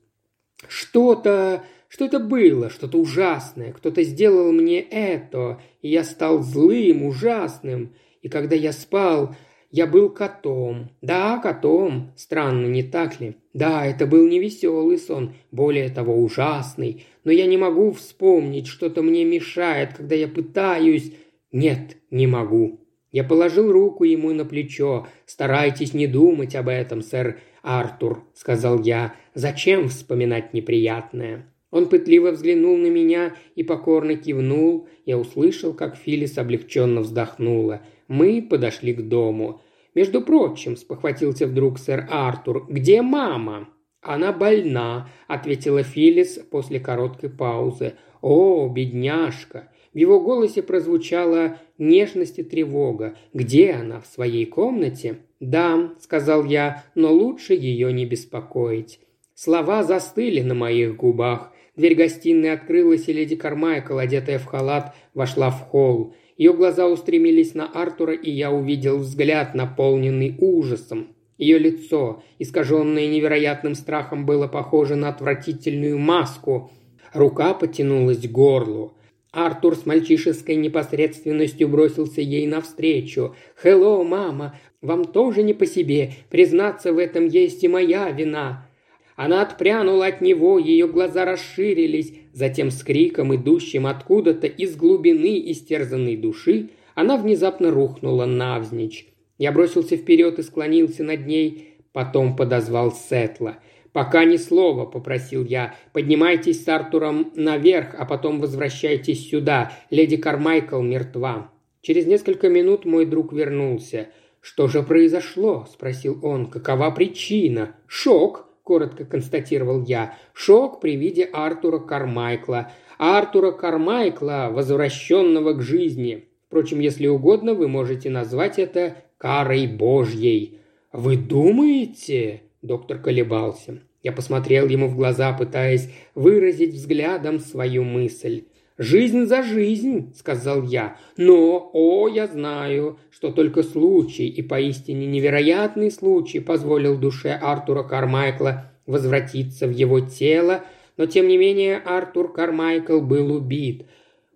«Что-то... 0.68 1.64
что 1.88 2.04
это 2.04 2.18
было, 2.18 2.70
что-то 2.70 2.98
ужасное. 2.98 3.72
Кто-то 3.72 4.02
сделал 4.02 4.52
мне 4.52 4.80
это, 4.80 5.60
и 5.82 5.88
я 5.88 6.04
стал 6.04 6.42
злым, 6.42 7.04
ужасным. 7.04 7.94
И 8.22 8.28
когда 8.28 8.54
я 8.56 8.72
спал, 8.72 9.34
я 9.72 9.86
был 9.86 10.10
котом. 10.10 10.90
Да, 11.00 11.38
котом. 11.38 12.12
Странно, 12.14 12.66
не 12.66 12.82
так 12.82 13.20
ли? 13.20 13.36
Да, 13.54 13.86
это 13.86 14.06
был 14.06 14.28
невеселый 14.28 14.98
сон, 14.98 15.34
более 15.50 15.88
того, 15.88 16.22
ужасный. 16.22 17.06
Но 17.24 17.32
я 17.32 17.46
не 17.46 17.56
могу 17.56 17.92
вспомнить, 17.92 18.66
что-то 18.66 19.02
мне 19.02 19.24
мешает, 19.24 19.94
когда 19.94 20.14
я 20.14 20.28
пытаюсь... 20.28 21.12
Нет, 21.52 21.96
не 22.10 22.26
могу. 22.26 22.80
Я 23.12 23.24
положил 23.24 23.70
руку 23.70 24.04
ему 24.04 24.32
на 24.32 24.44
плечо. 24.44 25.06
«Старайтесь 25.26 25.92
не 25.92 26.06
думать 26.06 26.54
об 26.54 26.68
этом, 26.68 27.02
сэр 27.02 27.40
Артур»,— 27.62 28.24
сказал 28.34 28.80
я. 28.82 29.14
«Зачем 29.34 29.88
вспоминать 29.88 30.52
неприятное?» 30.52 31.46
Он 31.70 31.88
пытливо 31.88 32.32
взглянул 32.32 32.76
на 32.76 32.88
меня 32.88 33.34
и 33.54 33.62
покорно 33.62 34.14
кивнул. 34.14 34.88
Я 35.06 35.16
услышал, 35.16 35.72
как 35.72 35.96
Филис 35.96 36.36
облегченно 36.36 37.00
вздохнула. 37.00 37.80
Мы 38.08 38.42
подошли 38.42 38.92
к 38.92 39.00
дому. 39.00 39.62
«Между 39.94 40.20
прочим»,– 40.20 40.76
спохватился 40.78 41.46
вдруг 41.46 41.78
сэр 41.78 42.06
Артур,– 42.10 42.66
«где 42.68 43.00
мама?» 43.00 43.68
«Она 44.02 44.32
больна»,– 44.32 45.08
ответила 45.28 45.82
Филлис 45.82 46.38
после 46.50 46.78
короткой 46.78 47.30
паузы. 47.30 47.94
«О, 48.20 48.68
бедняжка!» 48.68 49.70
В 49.94 49.98
его 49.98 50.20
голосе 50.20 50.62
прозвучала 50.62 51.58
нежность 51.78 52.38
и 52.38 52.42
тревога. 52.42 53.16
«Где 53.32 53.72
она? 53.72 54.00
В 54.00 54.06
своей 54.06 54.44
комнате?» 54.44 55.18
«Да»,– 55.40 55.94
сказал 56.00 56.44
я,– 56.44 56.84
«но 56.94 57.12
лучше 57.12 57.54
ее 57.54 57.92
не 57.92 58.04
беспокоить». 58.06 59.00
Слова 59.34 59.82
застыли 59.82 60.40
на 60.40 60.54
моих 60.54 60.96
губах. 60.96 61.52
Дверь 61.74 61.94
гостиной 61.94 62.52
открылась, 62.52 63.08
и 63.08 63.12
леди 63.12 63.34
Кармайкл, 63.34 63.98
одетая 63.98 64.38
в 64.38 64.44
халат, 64.44 64.94
вошла 65.14 65.50
в 65.50 65.60
холл. 65.62 66.14
Ее 66.36 66.52
глаза 66.52 66.86
устремились 66.88 67.54
на 67.54 67.66
Артура, 67.66 68.14
и 68.14 68.30
я 68.30 68.50
увидел 68.50 68.98
взгляд, 68.98 69.54
наполненный 69.54 70.36
ужасом. 70.38 71.14
Ее 71.38 71.58
лицо, 71.58 72.22
искаженное 72.38 73.06
невероятным 73.06 73.74
страхом, 73.74 74.26
было 74.26 74.48
похоже 74.48 74.96
на 74.96 75.08
отвратительную 75.08 75.98
маску. 75.98 76.70
Рука 77.12 77.54
потянулась 77.54 78.18
к 78.18 78.30
горлу. 78.30 78.94
Артур 79.32 79.76
с 79.76 79.86
мальчишеской 79.86 80.56
непосредственностью 80.56 81.68
бросился 81.68 82.20
ей 82.20 82.46
навстречу. 82.46 83.34
«Хелло, 83.60 84.04
мама! 84.04 84.58
Вам 84.82 85.06
тоже 85.06 85.42
не 85.42 85.54
по 85.54 85.64
себе. 85.64 86.12
Признаться 86.28 86.92
в 86.92 86.98
этом 86.98 87.26
есть 87.26 87.64
и 87.64 87.68
моя 87.68 88.10
вина. 88.10 88.68
Она 89.16 89.42
отпрянула 89.42 90.06
от 90.06 90.20
него, 90.20 90.58
ее 90.58 90.88
глаза 90.88 91.24
расширились, 91.24 92.14
затем 92.32 92.70
с 92.70 92.82
криком, 92.82 93.34
идущим 93.34 93.86
откуда-то 93.86 94.46
из 94.46 94.76
глубины 94.76 95.50
истерзанной 95.50 96.16
души, 96.16 96.70
она 96.94 97.16
внезапно 97.16 97.70
рухнула 97.70 98.26
навзничь. 98.26 99.06
Я 99.38 99.52
бросился 99.52 99.96
вперед 99.96 100.38
и 100.38 100.42
склонился 100.42 101.04
над 101.04 101.26
ней, 101.26 101.74
потом 101.92 102.36
подозвал 102.36 102.92
Сетла. 102.92 103.58
«Пока 103.92 104.24
ни 104.24 104.36
слова»,— 104.36 104.86
попросил 104.90 105.44
я. 105.44 105.74
«Поднимайтесь 105.92 106.64
с 106.64 106.68
Артуром 106.68 107.30
наверх, 107.34 107.94
а 107.98 108.06
потом 108.06 108.40
возвращайтесь 108.40 109.28
сюда. 109.28 109.72
Леди 109.90 110.16
Кармайкл 110.16 110.80
мертва». 110.80 111.50
Через 111.82 112.06
несколько 112.06 112.48
минут 112.48 112.86
мой 112.86 113.04
друг 113.04 113.32
вернулся. 113.32 114.08
«Что 114.40 114.66
же 114.66 114.82
произошло?»– 114.82 115.66
спросил 115.72 116.18
он. 116.22 116.46
«Какова 116.46 116.90
причина?» 116.90 117.76
«Шок»,– 117.86 118.48
коротко 118.62 119.04
констатировал 119.04 119.82
я. 119.82 120.16
«Шок 120.32 120.80
при 120.80 120.96
виде 120.96 121.24
Артура 121.24 121.78
Кармайкла. 121.78 122.70
Артура 122.98 123.52
Кармайкла, 123.52 124.50
возвращенного 124.52 125.54
к 125.54 125.62
жизни. 125.62 126.28
Впрочем, 126.46 126.80
если 126.80 127.06
угодно, 127.06 127.54
вы 127.54 127.68
можете 127.68 128.10
назвать 128.10 128.58
это 128.58 128.96
карой 129.18 129.66
Божьей». 129.66 130.58
«Вы 130.92 131.16
думаете?»– 131.16 132.42
доктор 132.62 132.98
колебался. 132.98 133.80
Я 134.02 134.12
посмотрел 134.12 134.68
ему 134.68 134.88
в 134.88 134.96
глаза, 134.96 135.32
пытаясь 135.32 135.88
выразить 136.14 136.74
взглядом 136.74 137.38
свою 137.38 137.84
мысль. 137.84 138.44
«Жизнь 138.78 139.26
за 139.26 139.42
жизнь»,— 139.42 140.12
сказал 140.16 140.62
я. 140.62 140.96
«Но, 141.16 141.70
о, 141.72 142.08
я 142.08 142.26
знаю, 142.26 142.98
что 143.10 143.30
только 143.30 143.62
случай 143.62 144.28
и 144.28 144.40
поистине 144.42 145.06
невероятный 145.06 145.90
случай 145.90 146.40
позволил 146.40 146.98
душе 146.98 147.32
Артура 147.32 147.82
Кармайкла 147.82 148.72
возвратиться 148.86 149.66
в 149.66 149.70
его 149.70 150.00
тело, 150.00 150.64
но 150.96 151.06
тем 151.06 151.28
не 151.28 151.36
менее 151.36 151.76
Артур 151.76 152.32
Кармайкл 152.32 153.00
был 153.00 153.34
убит». 153.34 153.86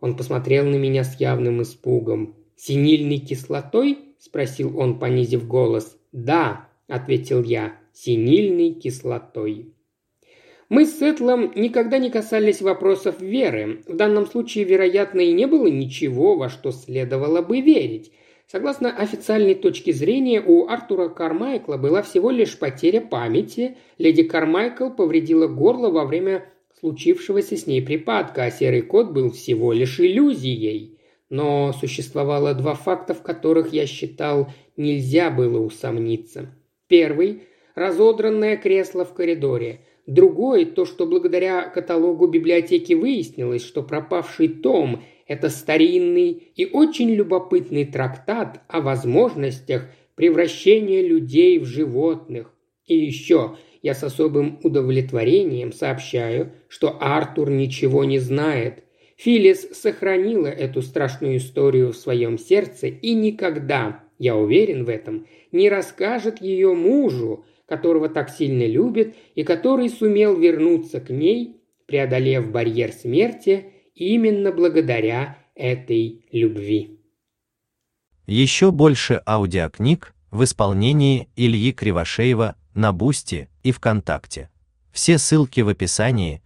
Он 0.01 0.17
посмотрел 0.17 0.67
на 0.67 0.77
меня 0.77 1.05
с 1.05 1.19
явным 1.19 1.63
испугом. 1.63 2.37
«Синильной 2.57 3.19
кислотой?»– 3.19 3.99
спросил 4.19 4.79
он, 4.79 4.99
понизив 4.99 5.47
голос. 5.47 5.99
«Да»,– 6.13 6.69
ответил 6.89 7.43
я,– 7.43 7.77
«синильной 7.93 8.73
кислотой». 8.75 9.76
Мы 10.69 10.85
с 10.85 10.99
Сетлом 10.99 11.53
никогда 11.55 11.99
не 11.99 12.11
касались 12.11 12.61
вопросов 12.61 13.21
веры. 13.21 13.83
В 13.87 13.95
данном 13.95 14.27
случае, 14.27 14.65
вероятно, 14.65 15.21
и 15.21 15.33
не 15.33 15.47
было 15.47 15.69
ничего, 15.69 16.37
во 16.37 16.49
что 16.49 16.73
следовало 16.73 17.41
бы 17.41 17.61
верить. 17.61 18.11
Согласно 18.49 18.91
официальной 18.91 19.55
точке 19.55 19.93
зрения, 19.93 20.43
у 20.45 20.67
Артура 20.67 21.09
Кармайкла 21.09 21.77
была 21.77 22.03
всего 22.03 22.31
лишь 22.31 22.59
потеря 22.59 23.01
памяти. 23.01 23.77
Леди 23.99 24.25
Кармайкл 24.25 24.91
повредила 24.91 25.47
горло 25.47 25.91
во 25.91 26.05
время 26.05 26.45
случившегося 26.81 27.57
с 27.57 27.67
ней 27.69 27.81
припадка, 27.81 28.45
а 28.45 28.51
серый 28.51 28.83
кот 28.83 29.13
был 29.13 29.31
всего 29.31 29.73
лишь 29.73 30.01
иллюзией. 30.01 30.99
Но 31.31 31.73
существовало 31.73 32.55
два 32.55 32.75
факта, 32.75 33.15
в 33.15 33.23
которых, 33.23 33.73
я 33.73 33.87
считал, 33.87 34.53
нельзя 34.77 35.31
было 35.31 35.61
усомниться. 35.61 36.53
Первый– 36.89 37.43
разодранное 37.77 38.57
кресло 38.57 39.05
в 39.05 39.15
коридоре– 39.15 39.83
Другой– 40.07 40.65
то, 40.67 40.85
что 40.85 41.05
благодаря 41.05 41.63
каталогу 41.69 42.29
библиотеки 42.29 42.93
выяснилось, 42.93 43.65
что 43.65 43.83
пропавший 43.83 44.49
том– 44.49 45.03
это 45.27 45.51
старинный 45.51 46.31
и 46.55 46.67
очень 46.67 47.11
любопытный 47.11 47.85
трактат 47.85 48.61
о 48.69 48.81
возможностях 48.81 49.91
превращения 50.15 51.03
людей 51.03 51.59
в 51.59 51.65
животных. 51.65 52.53
И 52.87 52.97
еще 52.97 53.57
я 53.83 53.95
с 53.95 54.05
особым 54.05 54.61
удовлетворением 54.63 55.73
сообщаю, 55.73 56.53
что 56.69 56.97
Артур 57.01 57.51
ничего 57.51 58.05
не 58.05 58.21
знает. 58.21 58.85
Филис 59.17 59.69
сохранила 59.73 60.47
эту 60.47 60.83
страшную 60.83 61.39
историю 61.39 61.93
в 61.93 61.97
своем 61.97 62.39
сердце 62.39 62.87
и 62.87 63.15
никогда, 63.15 64.05
я 64.19 64.37
уверен 64.37 64.85
в 64.85 64.89
этом, 64.89 65.27
не 65.51 65.69
расскажет 65.69 66.41
ее 66.41 66.75
мужу, 66.75 67.45
которого 67.67 68.09
так 68.09 68.31
сильно 68.31 68.67
любит 68.67 69.17
и 69.35 69.43
который 69.43 69.89
сумел 69.89 70.37
вернуться 70.39 71.01
к 71.01 71.11
ней, 71.11 71.61
преодолев 71.87 72.51
барьер 72.51 72.93
смерти 72.93 73.67
именно 73.95 74.53
благодаря 74.53 75.39
этой 75.55 76.27
любви. 76.33 77.01
Еще 78.27 78.71
больше 78.71 79.23
аудиокниг 79.27 80.15
в 80.31 80.43
исполнении 80.45 81.29
Ильи 81.37 81.73
Кривошеева 81.73 82.57
на 82.75 82.93
Бусти 82.93 83.49
и 83.63 83.73
ВКонтакте. 83.73 84.51
Все 84.93 85.19
ссылки 85.19 85.61
в 85.61 85.69
описании 85.69 86.43